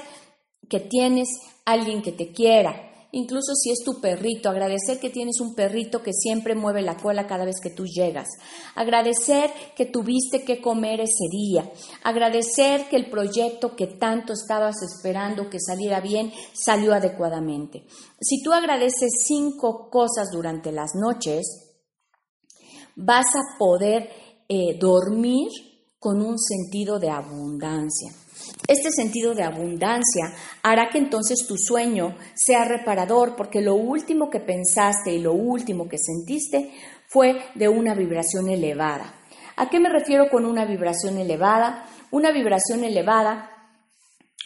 que 0.69 0.81
tienes 0.81 1.29
alguien 1.65 2.03
que 2.03 2.13
te 2.13 2.33
quiera, 2.33 2.92
incluso 3.13 3.55
si 3.55 3.71
es 3.71 3.85
tu 3.85 4.01
perrito, 4.01 4.49
agradecer 4.49 4.99
que 4.99 5.11
tienes 5.11 5.41
un 5.41 5.55
perrito 5.55 6.03
que 6.03 6.13
siempre 6.13 6.55
mueve 6.55 6.83
la 6.83 6.97
cola 6.97 7.27
cada 7.27 7.45
vez 7.45 7.57
que 7.63 7.71
tú 7.71 7.85
llegas, 7.87 8.29
agradecer 8.75 9.51
que 9.77 9.87
tuviste 9.87 10.45
que 10.45 10.61
comer 10.61 11.01
ese 11.01 11.29
día, 11.31 11.71
agradecer 12.03 12.89
que 12.89 12.97
el 12.97 13.11
proyecto 13.11 13.77
que 13.77 13.87
tanto 13.87 14.33
estabas 14.33 14.77
esperando 14.83 15.49
que 15.49 15.61
saliera 15.61 16.01
bien 16.01 16.33
salió 16.53 16.95
adecuadamente. 16.95 17.85
Si 18.21 18.43
tú 18.43 18.53
agradeces 18.53 19.23
cinco 19.25 19.89
cosas 19.91 20.31
durante 20.33 20.73
las 20.73 20.93
noches, 20.95 21.73
vas 22.97 23.27
a 23.35 23.59
poder 23.59 24.09
eh, 24.49 24.77
dormir 24.79 25.49
con 25.99 26.21
un 26.21 26.39
sentido 26.39 26.99
de 26.99 27.11
abundancia. 27.11 28.13
Este 28.69 28.91
sentido 28.91 29.35
de 29.35 29.43
abundancia 29.43 30.35
hará 30.63 30.89
que 30.91 30.99
entonces 30.99 31.47
tu 31.47 31.57
sueño 31.57 32.17
sea 32.35 32.65
reparador 32.65 33.35
porque 33.37 33.61
lo 33.61 33.75
último 33.75 34.31
que 34.31 34.41
pensaste 34.41 35.13
y 35.13 35.19
lo 35.19 35.33
último 35.33 35.89
que 35.89 35.99
sentiste 35.99 36.73
fue 37.09 37.43
de 37.55 37.69
una 37.69 37.95
vibración 37.95 38.49
elevada. 38.49 39.15
¿A 39.57 39.69
qué 39.69 39.81
me 39.81 39.91
refiero 39.91 40.29
con 40.31 40.47
una 40.47 40.65
vibración 40.65 41.19
elevada? 41.19 41.85
Una 42.11 42.33
vibración 42.33 42.85
elevada, 42.85 43.51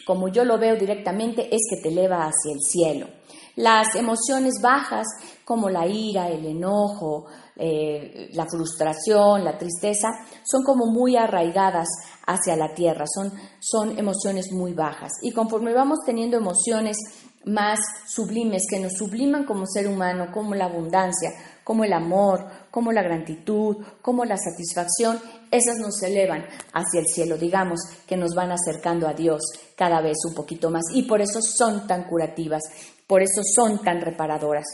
como 0.05 0.27
yo 0.27 0.43
lo 0.43 0.57
veo 0.57 0.75
directamente, 0.75 1.47
es 1.55 1.61
que 1.69 1.81
te 1.81 1.89
eleva 1.89 2.25
hacia 2.25 2.53
el 2.53 2.59
cielo. 2.61 3.07
Las 3.55 3.95
emociones 3.95 4.61
bajas, 4.61 5.07
como 5.43 5.69
la 5.69 5.87
ira, 5.87 6.29
el 6.29 6.45
enojo, 6.45 7.25
eh, 7.55 8.29
la 8.33 8.45
frustración, 8.45 9.43
la 9.43 9.57
tristeza, 9.57 10.09
son 10.43 10.63
como 10.63 10.85
muy 10.91 11.15
arraigadas 11.15 11.87
hacia 12.27 12.55
la 12.55 12.73
tierra, 12.75 13.05
son, 13.07 13.31
son 13.59 13.97
emociones 13.97 14.51
muy 14.51 14.73
bajas. 14.73 15.11
Y 15.21 15.31
conforme 15.31 15.73
vamos 15.73 15.99
teniendo 16.05 16.37
emociones 16.37 16.97
más 17.45 17.79
sublimes 18.07 18.63
que 18.69 18.79
nos 18.79 18.93
subliman 18.93 19.45
como 19.45 19.65
ser 19.65 19.87
humano, 19.87 20.27
como 20.33 20.53
la 20.53 20.65
abundancia, 20.65 21.31
como 21.63 21.85
el 21.85 21.93
amor, 21.93 22.45
como 22.69 22.91
la 22.91 23.01
gratitud, 23.01 23.77
como 24.01 24.25
la 24.25 24.37
satisfacción, 24.37 25.19
esas 25.49 25.77
nos 25.77 26.01
elevan 26.03 26.45
hacia 26.73 26.99
el 26.99 27.07
cielo, 27.07 27.37
digamos 27.37 27.79
que 28.05 28.17
nos 28.17 28.35
van 28.35 28.51
acercando 28.51 29.07
a 29.07 29.13
Dios 29.13 29.41
cada 29.75 30.01
vez 30.01 30.17
un 30.27 30.35
poquito 30.35 30.69
más 30.69 30.83
y 30.93 31.03
por 31.03 31.21
eso 31.21 31.41
son 31.41 31.87
tan 31.87 32.03
curativas, 32.03 32.63
por 33.07 33.21
eso 33.21 33.41
son 33.55 33.81
tan 33.81 34.01
reparadoras. 34.01 34.65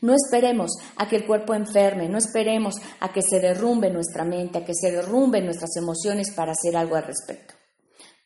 No 0.00 0.14
esperemos 0.14 0.70
a 0.96 1.08
que 1.08 1.16
el 1.16 1.26
cuerpo 1.26 1.54
enferme, 1.54 2.08
no 2.08 2.18
esperemos 2.18 2.74
a 3.00 3.12
que 3.12 3.22
se 3.22 3.38
derrumbe 3.38 3.90
nuestra 3.90 4.24
mente, 4.24 4.58
a 4.58 4.64
que 4.64 4.74
se 4.74 4.90
derrumben 4.90 5.44
nuestras 5.44 5.76
emociones 5.76 6.32
para 6.34 6.52
hacer 6.52 6.76
algo 6.76 6.96
al 6.96 7.04
respecto. 7.04 7.54